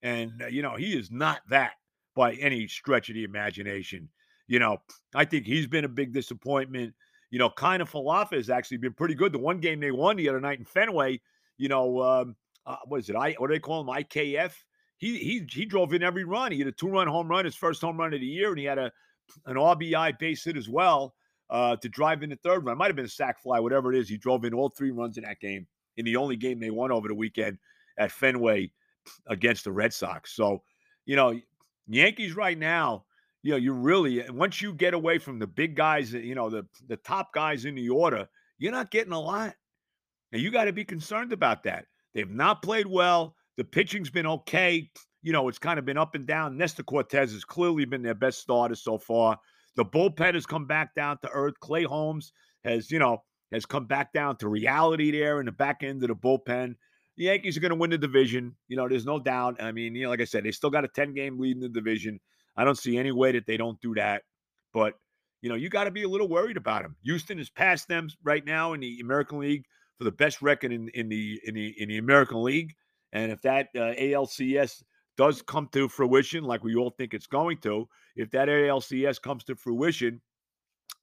and 0.03 0.41
uh, 0.41 0.47
you 0.47 0.61
know 0.61 0.75
he 0.75 0.97
is 0.97 1.11
not 1.11 1.41
that 1.49 1.73
by 2.15 2.33
any 2.33 2.67
stretch 2.67 3.09
of 3.09 3.15
the 3.15 3.23
imagination. 3.23 4.09
You 4.47 4.59
know, 4.59 4.77
I 5.13 5.25
think 5.25 5.45
he's 5.45 5.67
been 5.67 5.85
a 5.85 5.89
big 5.89 6.13
disappointment. 6.13 6.93
You 7.31 7.39
know, 7.39 7.49
Kiner-Falefa 7.49 8.33
has 8.33 8.49
actually 8.49 8.77
been 8.77 8.93
pretty 8.93 9.15
good. 9.15 9.31
The 9.31 9.39
one 9.39 9.59
game 9.59 9.79
they 9.79 9.91
won 9.91 10.15
the 10.15 10.29
other 10.29 10.39
night 10.39 10.59
in 10.59 10.65
Fenway, 10.65 11.19
you 11.57 11.67
know, 11.67 12.01
um, 12.01 12.35
uh, 12.65 12.77
what 12.85 12.99
is 12.99 13.09
it? 13.09 13.15
I 13.15 13.33
what 13.33 13.47
do 13.47 13.53
they 13.53 13.59
call 13.59 13.81
him? 13.81 13.87
IKF. 13.87 14.53
He 14.97 15.17
he 15.17 15.45
he 15.51 15.65
drove 15.65 15.93
in 15.93 16.03
every 16.03 16.23
run. 16.23 16.51
He 16.51 16.59
had 16.59 16.67
a 16.67 16.71
two 16.71 16.87
run 16.87 17.07
home 17.07 17.27
run, 17.27 17.45
his 17.45 17.55
first 17.55 17.81
home 17.81 17.97
run 17.97 18.13
of 18.13 18.21
the 18.21 18.25
year, 18.25 18.49
and 18.49 18.59
he 18.59 18.65
had 18.65 18.77
a 18.77 18.91
an 19.45 19.55
RBI 19.55 20.17
base 20.19 20.43
hit 20.43 20.55
as 20.55 20.69
well 20.69 21.15
uh, 21.49 21.75
to 21.77 21.89
drive 21.89 22.23
in 22.23 22.29
the 22.29 22.35
third 22.37 22.65
run. 22.65 22.77
Might 22.77 22.87
have 22.87 22.95
been 22.95 23.05
a 23.05 23.09
sac 23.09 23.41
fly, 23.41 23.59
whatever 23.59 23.93
it 23.93 23.99
is. 23.99 24.07
He 24.07 24.17
drove 24.17 24.45
in 24.45 24.53
all 24.53 24.69
three 24.69 24.91
runs 24.91 25.17
in 25.17 25.23
that 25.23 25.39
game 25.39 25.67
in 25.97 26.05
the 26.05 26.15
only 26.15 26.35
game 26.35 26.59
they 26.59 26.69
won 26.69 26.91
over 26.91 27.07
the 27.07 27.15
weekend 27.15 27.57
at 27.97 28.11
Fenway 28.11 28.71
against 29.27 29.63
the 29.63 29.71
Red 29.71 29.93
Sox. 29.93 30.35
So, 30.35 30.61
you 31.05 31.15
know, 31.15 31.39
Yankees 31.87 32.35
right 32.35 32.57
now 32.57 33.05
you 33.45 33.51
know, 33.51 33.57
you 33.57 33.73
really 33.73 34.23
eh, 34.23 34.29
once 34.31 34.59
you 34.59 34.73
get 34.73 34.95
away 34.95 35.19
from 35.19 35.37
the 35.37 35.45
big 35.45 35.75
guys, 35.75 36.15
eh, 36.15 36.17
you 36.17 36.33
know, 36.33 36.49
the 36.49 36.65
the 36.87 36.97
top 36.97 37.31
guys 37.31 37.65
in 37.65 37.75
the 37.75 37.89
order, 37.89 38.27
you're 38.57 38.71
not 38.71 38.89
getting 38.89 39.13
a 39.13 39.19
lot. 39.19 39.53
And 40.31 40.41
you 40.41 40.49
got 40.49 40.65
to 40.65 40.73
be 40.73 40.83
concerned 40.83 41.31
about 41.31 41.61
that. 41.63 41.85
They've 42.15 42.29
not 42.29 42.63
played 42.63 42.87
well. 42.87 43.35
The 43.57 43.63
pitching's 43.63 44.09
been 44.09 44.25
okay. 44.25 44.89
you 45.21 45.31
know, 45.31 45.47
it's 45.47 45.59
kind 45.59 45.77
of 45.77 45.85
been 45.85 45.97
up 45.97 46.15
and 46.15 46.25
down. 46.25 46.57
Nestor 46.57 46.81
Cortes 46.81 47.31
has 47.31 47.45
clearly 47.45 47.85
been 47.85 48.01
their 48.01 48.15
best 48.15 48.39
starter 48.39 48.73
so 48.73 48.97
far. 48.97 49.37
The 49.75 49.85
bullpen 49.85 50.33
has 50.33 50.47
come 50.47 50.65
back 50.65 50.95
down 50.95 51.19
to 51.21 51.29
earth. 51.29 51.59
Clay 51.59 51.83
Holmes 51.83 52.33
has, 52.63 52.89
you 52.89 52.97
know, 52.97 53.21
has 53.51 53.67
come 53.67 53.85
back 53.85 54.11
down 54.11 54.37
to 54.37 54.49
reality 54.49 55.11
there 55.11 55.39
in 55.39 55.45
the 55.45 55.51
back 55.51 55.83
end 55.83 56.01
of 56.01 56.09
the 56.09 56.15
bullpen. 56.15 56.75
The 57.17 57.25
Yankees 57.25 57.55
are 57.55 57.61
going 57.61 57.69
to 57.69 57.75
win 57.75 57.91
the 57.91 57.97
division. 57.97 58.55
You 58.67 58.77
know, 58.77 58.89
there's 58.89 59.05
no 59.05 59.19
doubt. 59.19 59.61
I 59.61 59.71
mean, 59.71 59.95
you 59.95 60.03
know, 60.03 60.09
like 60.09 60.21
I 60.21 60.25
said, 60.25 60.43
they 60.43 60.51
still 60.51 60.69
got 60.69 60.83
a 60.83 60.89
10 60.89 61.13
game 61.13 61.39
lead 61.39 61.55
in 61.55 61.61
the 61.61 61.69
division. 61.69 62.19
I 62.57 62.63
don't 62.63 62.77
see 62.77 62.97
any 62.97 63.11
way 63.11 63.31
that 63.31 63.45
they 63.45 63.57
don't 63.57 63.79
do 63.81 63.93
that. 63.95 64.23
But, 64.73 64.95
you 65.41 65.49
know, 65.49 65.55
you 65.55 65.69
got 65.69 65.85
to 65.85 65.91
be 65.91 66.03
a 66.03 66.09
little 66.09 66.27
worried 66.27 66.57
about 66.57 66.83
them. 66.83 66.95
Houston 67.03 67.39
is 67.39 67.49
past 67.49 67.87
them 67.87 68.09
right 68.23 68.45
now 68.45 68.73
in 68.73 68.81
the 68.81 68.99
American 68.99 69.39
League 69.39 69.65
for 69.97 70.03
the 70.03 70.11
best 70.11 70.41
record 70.41 70.71
in, 70.71 70.89
in 70.89 71.07
the 71.09 71.39
in 71.45 71.55
the 71.55 71.73
in 71.81 71.89
the 71.89 71.97
American 71.97 72.43
League. 72.43 72.73
And 73.13 73.31
if 73.31 73.41
that 73.43 73.69
uh, 73.75 73.93
ALCS 73.97 74.83
does 75.17 75.41
come 75.41 75.69
to 75.71 75.87
fruition, 75.87 76.43
like 76.43 76.63
we 76.63 76.75
all 76.75 76.89
think 76.89 77.13
it's 77.13 77.27
going 77.27 77.59
to, 77.59 77.87
if 78.15 78.29
that 78.31 78.49
ALCS 78.49 79.21
comes 79.21 79.45
to 79.45 79.55
fruition, 79.55 80.21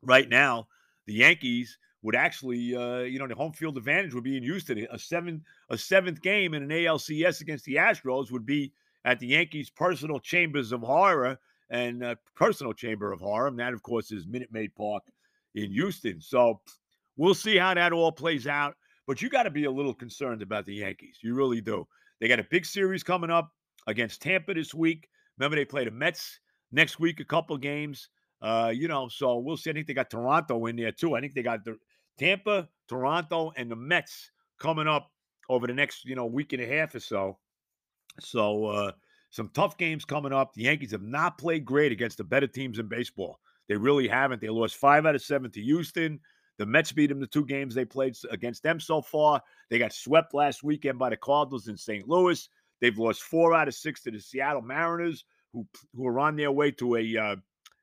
right 0.02 0.28
now 0.28 0.66
the 1.06 1.14
Yankees 1.14 1.78
would 2.02 2.16
actually, 2.16 2.74
uh, 2.74 3.00
you 3.00 3.18
know, 3.18 3.28
the 3.28 3.34
home 3.34 3.52
field 3.52 3.76
advantage 3.76 4.12
would 4.12 4.24
be 4.24 4.36
in 4.36 4.42
Houston. 4.42 4.86
A 4.90 4.98
seven, 4.98 5.42
a 5.70 5.78
seventh 5.78 6.20
game 6.20 6.54
in 6.54 6.62
an 6.62 6.68
ALCS 6.68 7.40
against 7.40 7.64
the 7.64 7.76
Astros 7.76 8.30
would 8.30 8.44
be 8.44 8.72
at 9.04 9.20
the 9.20 9.28
Yankees' 9.28 9.70
personal 9.70 10.18
chambers 10.18 10.72
of 10.72 10.80
horror 10.80 11.38
and 11.70 12.04
uh, 12.04 12.14
personal 12.34 12.72
chamber 12.72 13.12
of 13.12 13.20
horror. 13.20 13.46
And 13.46 13.58
that, 13.58 13.72
of 13.72 13.82
course, 13.82 14.10
is 14.12 14.26
Minute 14.26 14.50
Maid 14.52 14.74
Park 14.74 15.04
in 15.54 15.70
Houston. 15.72 16.20
So 16.20 16.60
we'll 17.16 17.34
see 17.34 17.56
how 17.56 17.74
that 17.74 17.92
all 17.92 18.12
plays 18.12 18.46
out. 18.46 18.74
But 19.06 19.22
you 19.22 19.28
got 19.28 19.44
to 19.44 19.50
be 19.50 19.64
a 19.64 19.70
little 19.70 19.94
concerned 19.94 20.42
about 20.42 20.66
the 20.66 20.74
Yankees. 20.74 21.18
You 21.22 21.34
really 21.34 21.60
do. 21.60 21.86
They 22.20 22.28
got 22.28 22.38
a 22.38 22.46
big 22.50 22.64
series 22.64 23.02
coming 23.02 23.30
up 23.30 23.50
against 23.86 24.22
Tampa 24.22 24.54
this 24.54 24.74
week. 24.74 25.08
Remember, 25.38 25.56
they 25.56 25.64
play 25.64 25.84
the 25.84 25.90
Mets 25.90 26.38
next 26.70 27.00
week, 27.00 27.20
a 27.20 27.24
couple 27.24 27.56
games. 27.56 28.08
Uh, 28.40 28.72
you 28.74 28.88
know, 28.88 29.08
so 29.08 29.38
we'll 29.38 29.56
see. 29.56 29.70
I 29.70 29.72
think 29.72 29.86
they 29.86 29.94
got 29.94 30.10
Toronto 30.10 30.66
in 30.66 30.76
there 30.76 30.92
too. 30.92 31.14
I 31.14 31.20
think 31.20 31.34
they 31.34 31.42
got 31.42 31.64
the 31.64 31.76
Tampa, 32.18 32.68
Toronto, 32.88 33.52
and 33.56 33.70
the 33.70 33.76
Mets 33.76 34.30
coming 34.58 34.88
up 34.88 35.10
over 35.48 35.66
the 35.66 35.74
next, 35.74 36.04
you 36.04 36.14
know, 36.14 36.26
week 36.26 36.52
and 36.52 36.62
a 36.62 36.66
half 36.66 36.94
or 36.94 37.00
so. 37.00 37.38
So 38.20 38.66
uh, 38.66 38.92
some 39.30 39.50
tough 39.54 39.78
games 39.78 40.04
coming 40.04 40.32
up. 40.32 40.54
The 40.54 40.62
Yankees 40.62 40.92
have 40.92 41.02
not 41.02 41.38
played 41.38 41.64
great 41.64 41.92
against 41.92 42.18
the 42.18 42.24
better 42.24 42.46
teams 42.46 42.78
in 42.78 42.86
baseball. 42.86 43.40
They 43.68 43.76
really 43.76 44.08
haven't. 44.08 44.40
They 44.40 44.48
lost 44.48 44.76
five 44.76 45.06
out 45.06 45.14
of 45.14 45.22
seven 45.22 45.50
to 45.52 45.60
Houston. 45.62 46.20
The 46.58 46.66
Mets 46.66 46.92
beat 46.92 47.06
them 47.06 47.20
the 47.20 47.26
two 47.26 47.46
games 47.46 47.74
they 47.74 47.84
played 47.84 48.14
against 48.30 48.62
them 48.62 48.78
so 48.78 49.00
far. 49.00 49.42
They 49.70 49.78
got 49.78 49.92
swept 49.92 50.34
last 50.34 50.62
weekend 50.62 50.98
by 50.98 51.10
the 51.10 51.16
Cardinals 51.16 51.68
in 51.68 51.76
St. 51.76 52.06
Louis. 52.06 52.48
They've 52.80 52.98
lost 52.98 53.22
four 53.22 53.54
out 53.54 53.68
of 53.68 53.74
six 53.74 54.02
to 54.02 54.10
the 54.10 54.20
Seattle 54.20 54.62
Mariners, 54.62 55.24
who 55.52 55.66
who 55.96 56.06
are 56.06 56.20
on 56.20 56.36
their 56.36 56.52
way 56.52 56.70
to 56.72 56.96
a 56.96 57.16
uh, 57.16 57.36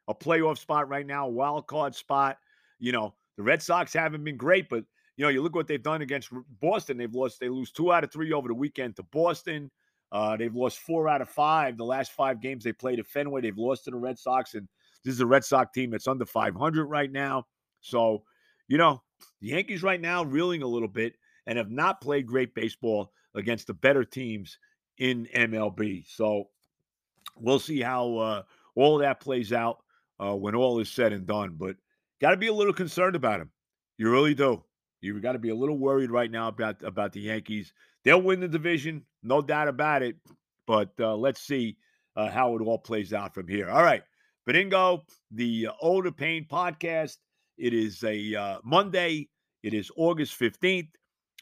a 0.08 0.14
playoff 0.14 0.60
spot 0.60 0.88
right 0.90 1.06
now, 1.06 1.28
a 1.28 1.32
wild 1.32 1.68
card 1.68 1.96
spot. 1.96 2.38
You 2.80 2.92
know, 2.92 3.16
the 3.40 3.44
Red 3.44 3.64
Sox 3.64 3.94
haven't 3.94 4.26
been 4.26 4.36
great, 4.36 4.68
but 4.68 4.84
you 5.16 5.24
know, 5.24 5.30
you 5.30 5.42
look 5.42 5.56
what 5.56 5.66
they've 5.66 5.82
done 5.82 6.02
against 6.02 6.30
Boston. 6.60 6.98
They've 6.98 7.16
lost, 7.16 7.40
they 7.40 7.48
lose 7.48 7.72
two 7.72 7.94
out 7.94 8.04
of 8.04 8.12
three 8.12 8.34
over 8.34 8.50
the 8.50 8.54
weekend 8.54 8.98
to 8.98 9.04
Boston. 9.04 9.72
Uh, 10.12 10.36
they've 10.36 10.54
lost 10.54 10.80
four 10.80 11.08
out 11.08 11.22
of 11.22 11.30
five. 11.30 11.78
The 11.78 11.86
last 11.86 12.12
five 12.12 12.42
games 12.42 12.66
they 12.66 12.74
played 12.74 13.00
at 13.00 13.08
Fenway, 13.08 13.40
they've 13.40 13.58
lost 13.58 13.86
to 13.86 13.92
the 13.92 13.98
Red 13.98 14.20
Sox, 14.20 14.56
and 14.56 14.68
this 15.06 15.14
is 15.14 15.22
a 15.22 15.26
Red 15.26 15.46
Sox 15.46 15.72
team 15.74 15.90
that's 15.90 16.06
under 16.06 16.26
500 16.26 16.86
right 16.88 17.10
now. 17.10 17.46
So, 17.80 18.24
you 18.68 18.78
know, 18.78 19.02
the 19.40 19.48
Yankees 19.48 19.84
right 19.84 20.02
now 20.02 20.26
reeling 20.26 20.62
a 20.62 20.68
little 20.68 20.90
bit 20.90 21.14
and 21.48 21.58
have 21.58 21.72
not 21.72 22.02
played 22.02 22.28
great 22.28 22.54
baseball 22.54 23.14
against 23.36 23.68
the 23.68 23.74
better 23.74 24.04
teams 24.04 24.60
in 24.98 25.30
MLB. 25.34 26.04
So, 26.10 26.50
we'll 27.38 27.60
see 27.60 27.80
how 27.80 28.18
uh, 28.18 28.44
all 28.76 28.98
that 28.98 29.22
plays 29.22 29.54
out 29.54 29.78
uh, 30.20 30.36
when 30.36 30.56
all 30.56 30.82
is 30.82 30.92
said 30.92 31.14
and 31.14 31.26
done. 31.26 31.56
But 31.58 31.78
got 32.22 32.32
to 32.32 32.38
be 32.38 32.48
a 32.48 32.54
little 32.54 32.74
concerned 32.74 33.16
about 33.16 33.42
him. 33.42 33.52
You 33.98 34.12
really 34.12 34.34
do. 34.34 34.64
You've 35.02 35.22
got 35.22 35.34
to 35.34 35.40
be 35.40 35.50
a 35.50 35.56
little 35.56 35.78
worried 35.78 36.12
right 36.12 36.30
now 36.30 36.50
about 36.50 36.82
about 36.84 37.14
the 37.14 37.22
Yankees. 37.22 37.74
They'll 38.04 38.22
win 38.22 38.40
the 38.40 38.48
division, 38.48 39.06
no 39.24 39.42
doubt 39.42 39.68
about 39.68 40.04
it. 40.04 40.18
But 40.68 40.92
uh, 41.00 41.16
let's 41.16 41.42
see 41.42 41.78
uh, 42.16 42.30
how 42.30 42.56
it 42.56 42.62
all 42.62 42.78
plays 42.78 43.14
out 43.14 43.34
from 43.34 43.48
here. 43.48 43.70
All 43.70 43.84
right, 43.84 44.04
Benigno, 44.48 45.02
the 45.32 45.70
uh, 45.82 46.02
the 46.02 46.12
Pain 46.12 46.46
podcast. 46.50 47.18
It 47.58 47.74
is 47.74 48.04
a 48.04 48.36
uh, 48.36 48.60
Monday. 48.64 49.30
It 49.64 49.74
is 49.74 49.92
August 49.96 50.36
fifteenth, 50.36 50.90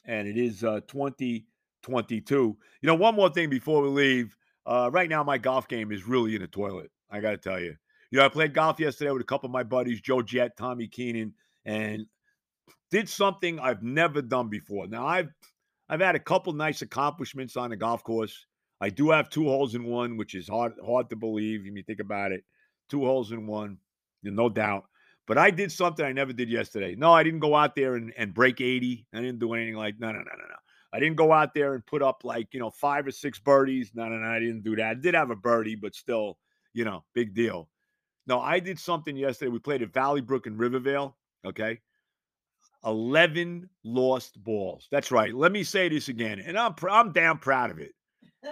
and 0.05 0.27
it 0.27 0.37
is 0.37 0.63
uh, 0.63 0.81
twenty 0.87 1.47
twenty 1.81 2.21
two. 2.21 2.57
You 2.81 2.87
know, 2.87 2.95
one 2.95 3.15
more 3.15 3.29
thing 3.29 3.49
before 3.49 3.81
we 3.81 3.89
leave. 3.89 4.35
Uh, 4.65 4.89
right 4.91 5.09
now, 5.09 5.23
my 5.23 5.37
golf 5.37 5.67
game 5.67 5.91
is 5.91 6.07
really 6.07 6.35
in 6.35 6.41
the 6.41 6.47
toilet. 6.47 6.91
I 7.09 7.21
got 7.21 7.31
to 7.31 7.37
tell 7.37 7.59
you. 7.59 7.75
You 8.11 8.19
know, 8.19 8.25
I 8.25 8.29
played 8.29 8.53
golf 8.53 8.79
yesterday 8.79 9.11
with 9.11 9.21
a 9.21 9.25
couple 9.25 9.47
of 9.47 9.51
my 9.53 9.63
buddies, 9.63 10.01
Joe 10.01 10.21
Jett, 10.21 10.55
Tommy 10.57 10.87
Keenan, 10.87 11.33
and 11.65 12.05
did 12.89 13.09
something 13.09 13.59
I've 13.59 13.83
never 13.83 14.21
done 14.21 14.49
before. 14.49 14.87
Now 14.87 15.05
I've 15.05 15.29
I've 15.89 16.01
had 16.01 16.15
a 16.15 16.19
couple 16.19 16.53
nice 16.53 16.81
accomplishments 16.81 17.57
on 17.57 17.69
the 17.69 17.75
golf 17.75 18.03
course. 18.03 18.45
I 18.79 18.89
do 18.89 19.09
have 19.11 19.29
two 19.29 19.45
holes 19.45 19.75
in 19.75 19.85
one, 19.85 20.17
which 20.17 20.35
is 20.35 20.47
hard 20.47 20.73
hard 20.85 21.09
to 21.09 21.15
believe 21.15 21.63
when 21.63 21.75
you 21.75 21.83
think 21.83 21.99
about 21.99 22.31
it. 22.31 22.43
Two 22.89 23.01
holes 23.01 23.31
in 23.31 23.47
one, 23.47 23.77
no 24.23 24.49
doubt. 24.49 24.85
But 25.25 25.37
I 25.37 25.51
did 25.51 25.71
something 25.73 26.05
I 26.05 26.13
never 26.13 26.31
did 26.31 26.49
yesterday. 26.49 26.95
No, 26.95 27.11
I 27.11 27.23
didn't 27.23 27.41
go 27.41 27.53
out 27.53 27.75
there 27.75 27.95
and, 27.95 28.13
and 28.17 28.33
break 28.33 28.61
80. 28.61 29.07
I 29.13 29.17
didn't 29.19 29.39
do 29.39 29.53
anything 29.53 29.75
like 29.75 29.95
no, 29.99 30.07
no, 30.07 30.19
no, 30.19 30.23
no, 30.23 30.47
no. 30.47 30.55
I 30.93 30.99
didn't 30.99 31.17
go 31.17 31.33
out 31.33 31.53
there 31.53 31.73
and 31.73 31.85
put 31.85 32.01
up 32.01 32.21
like, 32.23 32.53
you 32.53 32.61
know, 32.61 32.69
five 32.69 33.05
or 33.05 33.11
six 33.11 33.37
birdies. 33.39 33.91
No, 33.93 34.07
no, 34.07 34.17
no, 34.17 34.27
I 34.27 34.39
didn't 34.39 34.63
do 34.63 34.77
that. 34.77 34.85
I 34.85 34.93
did 34.93 35.15
have 35.15 35.31
a 35.31 35.35
birdie, 35.35 35.75
but 35.75 35.95
still, 35.95 36.37
you 36.73 36.85
know, 36.85 37.03
big 37.13 37.33
deal. 37.33 37.67
No, 38.27 38.41
I 38.41 38.59
did 38.59 38.77
something 38.77 39.15
yesterday. 39.15 39.49
We 39.49 39.59
played 39.59 39.81
at 39.81 39.93
Valley 39.93 40.21
Brook 40.21 40.47
in 40.47 40.57
Rivervale. 40.57 41.15
Okay. 41.45 41.79
11 42.85 43.69
lost 43.83 44.41
balls. 44.43 44.87
That's 44.91 45.11
right. 45.11 45.33
Let 45.33 45.51
me 45.51 45.63
say 45.63 45.89
this 45.89 46.09
again. 46.09 46.39
And 46.39 46.57
I'm, 46.57 46.73
pr- 46.75 46.89
I'm 46.89 47.11
damn 47.11 47.39
proud 47.39 47.71
of 47.71 47.79
it. 47.79 47.93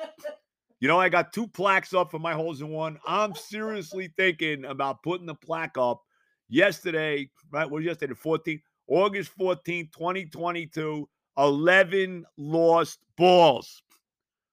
You 0.82 0.90
know, 0.90 1.00
I 1.00 1.10
got 1.10 1.32
two 1.32 1.48
plaques 1.48 1.94
up 1.94 2.12
for 2.12 2.20
my 2.20 2.34
holes 2.34 2.62
in 2.62 2.70
one. 2.70 3.00
I'm 3.08 3.34
seriously 3.36 4.14
thinking 4.18 4.66
about 4.66 5.02
putting 5.04 5.26
the 5.26 5.34
plaque 5.34 5.78
up 5.78 6.04
yesterday, 6.50 7.30
right? 7.50 7.64
What 7.64 7.78
was 7.78 7.86
yesterday? 7.86 8.14
The 8.14 8.30
14th, 8.30 8.62
August 8.88 9.32
14th, 9.40 9.92
2022. 9.94 11.10
11 11.38 12.26
lost 12.38 13.00
balls. 13.18 13.82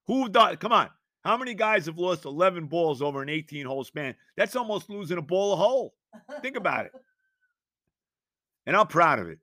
Who 0.07 0.29
does? 0.29 0.57
Come 0.57 0.73
on. 0.73 0.89
How 1.23 1.37
many 1.37 1.55
guys 1.55 1.87
have 1.87 1.99
lost 1.99 2.25
11 2.25 2.67
balls 2.67 3.01
over 3.01 3.23
an 3.23 3.29
18 3.29 3.65
hole 3.65 3.85
span? 3.85 4.15
That's 4.37 4.57
almost 4.57 4.91
losing 4.91 5.19
a 5.19 5.23
ball 5.23 5.53
a 5.53 5.57
hole. 5.57 5.95
Think 6.41 6.57
about 6.57 6.87
it. 6.87 6.93
And 8.67 8.77
I'm 8.77 8.89
proud 8.89 9.21
of 9.21 9.29
it. 9.29 9.39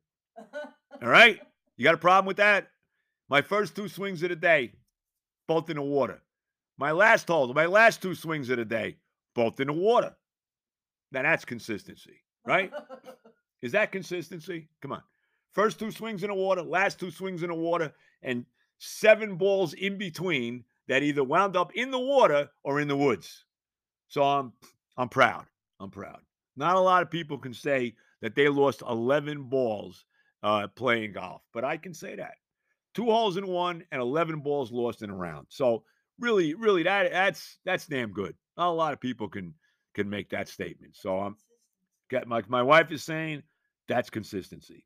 All 1.01 1.09
right? 1.09 1.39
You 1.77 1.83
got 1.85 1.95
a 1.95 1.97
problem 1.97 2.25
with 2.25 2.37
that? 2.37 2.67
My 3.29 3.41
first 3.41 3.75
two 3.75 3.87
swings 3.87 4.23
of 4.23 4.29
the 4.29 4.35
day, 4.35 4.73
both 5.47 5.69
in 5.69 5.77
the 5.77 5.81
water. 5.81 6.21
My 6.77 6.91
last 6.91 7.27
hole, 7.27 7.53
my 7.53 7.65
last 7.65 8.01
two 8.01 8.15
swings 8.15 8.49
of 8.49 8.57
the 8.57 8.65
day, 8.65 8.97
both 9.35 9.59
in 9.59 9.67
the 9.67 9.73
water. 9.73 10.15
Now 11.11 11.23
that's 11.23 11.45
consistency, 11.45 12.21
right? 12.45 12.71
Is 13.61 13.71
that 13.73 13.91
consistency? 13.91 14.69
Come 14.81 14.93
on. 14.93 15.03
First 15.53 15.79
two 15.79 15.91
swings 15.91 16.23
in 16.23 16.29
the 16.29 16.35
water, 16.35 16.61
last 16.61 16.99
two 16.99 17.11
swings 17.11 17.43
in 17.43 17.49
the 17.49 17.55
water, 17.55 17.93
and 18.21 18.45
seven 18.77 19.35
balls 19.35 19.73
in 19.73 19.97
between 19.97 20.63
that 20.89 21.03
either 21.03 21.23
wound 21.23 21.55
up 21.55 21.73
in 21.75 21.91
the 21.91 21.99
water 21.99 22.49
or 22.63 22.81
in 22.81 22.87
the 22.89 22.97
woods. 22.97 23.45
So 24.09 24.23
I'm 24.23 24.51
I'm 24.97 25.07
proud. 25.07 25.45
I'm 25.79 25.91
proud. 25.91 26.19
Not 26.57 26.75
a 26.75 26.79
lot 26.79 27.03
of 27.03 27.09
people 27.09 27.37
can 27.37 27.53
say 27.53 27.95
that 28.21 28.35
they 28.35 28.49
lost 28.49 28.83
11 28.87 29.43
balls 29.43 30.03
uh, 30.43 30.67
playing 30.67 31.13
golf, 31.13 31.41
but 31.53 31.63
I 31.63 31.77
can 31.77 31.93
say 31.93 32.17
that. 32.17 32.33
Two 32.93 33.05
holes 33.05 33.37
in 33.37 33.47
one 33.47 33.85
and 33.93 34.01
11 34.01 34.41
balls 34.41 34.71
lost 34.71 35.03
in 35.03 35.09
a 35.09 35.15
round. 35.15 35.45
So 35.49 35.83
really, 36.19 36.53
really, 36.55 36.83
that 36.83 37.11
that's 37.11 37.59
that's 37.63 37.85
damn 37.85 38.11
good. 38.11 38.35
Not 38.57 38.69
a 38.69 38.71
lot 38.71 38.93
of 38.93 38.99
people 38.99 39.29
can 39.29 39.53
can 39.93 40.09
make 40.09 40.31
that 40.31 40.49
statement. 40.49 40.95
So 40.97 41.17
I'm 41.19 41.37
get 42.09 42.27
my 42.27 42.41
my 42.47 42.63
wife 42.63 42.91
is 42.91 43.03
saying 43.03 43.43
that's 43.87 44.09
consistency. 44.09 44.85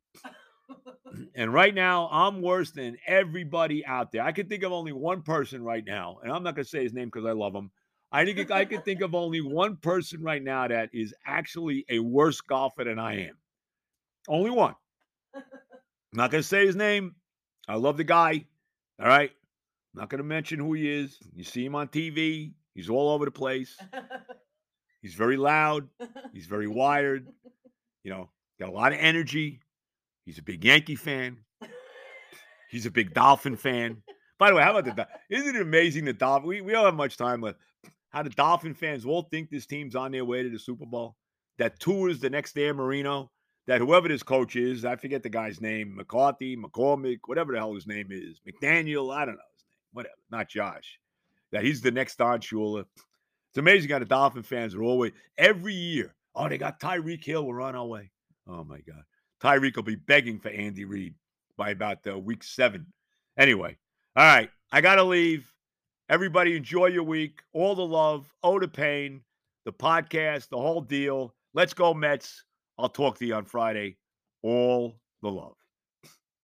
and 1.34 1.52
right 1.52 1.74
now, 1.74 2.08
I'm 2.10 2.42
worse 2.42 2.70
than 2.70 2.96
everybody 3.06 3.84
out 3.84 4.12
there. 4.12 4.22
I 4.22 4.32
can 4.32 4.48
think 4.48 4.62
of 4.62 4.72
only 4.72 4.92
one 4.92 5.22
person 5.22 5.62
right 5.62 5.84
now, 5.84 6.18
and 6.22 6.32
I'm 6.32 6.42
not 6.42 6.54
going 6.54 6.64
to 6.64 6.70
say 6.70 6.82
his 6.82 6.92
name 6.92 7.06
because 7.06 7.26
I 7.26 7.32
love 7.32 7.54
him. 7.54 7.70
I 8.12 8.24
think 8.24 8.50
I 8.52 8.64
can 8.64 8.82
think 8.82 9.00
of 9.00 9.14
only 9.14 9.40
one 9.40 9.76
person 9.76 10.22
right 10.22 10.42
now 10.42 10.68
that 10.68 10.90
is 10.92 11.12
actually 11.26 11.84
a 11.88 11.98
worse 11.98 12.40
golfer 12.40 12.84
than 12.84 12.98
I 12.98 13.26
am. 13.26 13.36
Only 14.28 14.50
one. 14.50 14.76
I'm 15.34 15.42
not 16.12 16.30
going 16.30 16.42
to 16.42 16.48
say 16.48 16.64
his 16.64 16.76
name. 16.76 17.16
I 17.66 17.74
love 17.74 17.96
the 17.96 18.04
guy. 18.04 18.44
All 19.00 19.08
right. 19.08 19.30
I'm 19.94 20.00
not 20.00 20.10
going 20.10 20.18
to 20.18 20.24
mention 20.24 20.60
who 20.60 20.74
he 20.74 20.88
is. 20.88 21.18
You 21.34 21.42
see 21.42 21.64
him 21.64 21.74
on 21.74 21.88
TV. 21.88 22.52
He's 22.74 22.88
all 22.88 23.10
over 23.10 23.24
the 23.24 23.32
place. 23.32 23.76
He's 25.02 25.14
very 25.14 25.36
loud. 25.36 25.88
He's 26.32 26.46
very 26.46 26.68
wired. 26.68 27.26
You 28.04 28.10
know, 28.12 28.30
got 28.60 28.68
a 28.68 28.72
lot 28.72 28.92
of 28.92 28.98
energy. 29.00 29.60
He's 30.24 30.38
a 30.38 30.42
big 30.42 30.64
Yankee 30.64 30.96
fan. 30.96 31.38
He's 32.70 32.86
a 32.86 32.90
big 32.90 33.14
Dolphin 33.14 33.56
fan. 33.56 34.02
By 34.38 34.50
the 34.50 34.56
way, 34.56 34.62
how 34.62 34.76
about 34.76 34.96
the 34.96 35.08
isn't 35.30 35.56
it 35.56 35.62
amazing 35.62 36.04
the 36.04 36.12
Dolphins? 36.12 36.48
We, 36.48 36.60
we 36.60 36.72
don't 36.72 36.84
have 36.84 36.94
much 36.94 37.16
time 37.16 37.40
left. 37.40 37.58
How 38.10 38.22
the 38.22 38.30
Dolphin 38.30 38.74
fans 38.74 39.04
all 39.04 39.22
think 39.22 39.50
this 39.50 39.66
team's 39.66 39.96
on 39.96 40.12
their 40.12 40.24
way 40.24 40.42
to 40.42 40.50
the 40.50 40.58
Super 40.58 40.86
Bowl. 40.86 41.16
That 41.58 41.78
Tua's 41.78 42.20
the 42.20 42.30
next 42.30 42.54
Dan 42.54 42.76
Marino. 42.76 43.30
That 43.66 43.80
whoever 43.80 44.08
this 44.08 44.22
coach 44.22 44.56
is, 44.56 44.84
I 44.84 44.96
forget 44.96 45.22
the 45.22 45.30
guy's 45.30 45.60
name, 45.60 45.96
McCarthy, 45.96 46.54
McCormick, 46.54 47.20
whatever 47.24 47.52
the 47.52 47.58
hell 47.58 47.74
his 47.74 47.86
name 47.86 48.08
is, 48.10 48.38
McDaniel, 48.46 49.14
I 49.14 49.24
don't 49.24 49.36
know 49.36 49.52
his 49.54 49.64
name, 49.64 49.78
whatever, 49.92 50.14
not 50.30 50.50
Josh. 50.50 50.98
That 51.50 51.64
he's 51.64 51.80
the 51.80 51.90
next 51.90 52.16
Don 52.16 52.40
Shula. 52.40 52.80
It's 52.80 53.58
amazing 53.58 53.90
how 53.90 54.00
the 54.00 54.04
Dolphin 54.04 54.42
fans 54.42 54.74
are 54.74 54.82
always 54.82 55.12
every 55.38 55.72
year. 55.72 56.14
Oh, 56.34 56.46
they 56.48 56.58
got 56.58 56.78
Tyreek 56.78 57.24
Hill. 57.24 57.46
We're 57.46 57.62
on 57.62 57.74
our 57.74 57.86
way. 57.86 58.10
Oh 58.46 58.64
my 58.64 58.80
God, 58.80 59.04
Tyreek 59.44 59.76
will 59.76 59.82
be 59.82 59.96
begging 59.96 60.38
for 60.38 60.48
Andy 60.48 60.86
Reid 60.86 61.14
by 61.58 61.70
about 61.70 61.98
uh, 62.06 62.18
week 62.18 62.42
seven. 62.42 62.86
Anyway, 63.38 63.76
all 64.16 64.24
right, 64.24 64.48
I 64.72 64.80
got 64.80 64.94
to 64.94 65.04
leave. 65.04 65.52
Everybody, 66.08 66.56
enjoy 66.56 66.86
your 66.86 67.02
week. 67.02 67.42
All 67.52 67.74
the 67.74 67.84
love, 67.84 68.32
oh, 68.42 68.58
the 68.58 68.68
pain, 68.68 69.20
the 69.66 69.72
podcast, 69.72 70.48
the 70.48 70.56
whole 70.56 70.80
deal. 70.80 71.34
Let's 71.52 71.74
go, 71.74 71.92
Mets. 71.92 72.44
I'll 72.78 72.88
talk 72.88 73.18
to 73.18 73.26
you 73.26 73.34
on 73.34 73.44
Friday. 73.44 73.98
All 74.42 74.94
the 75.20 75.30
love. 75.30 75.56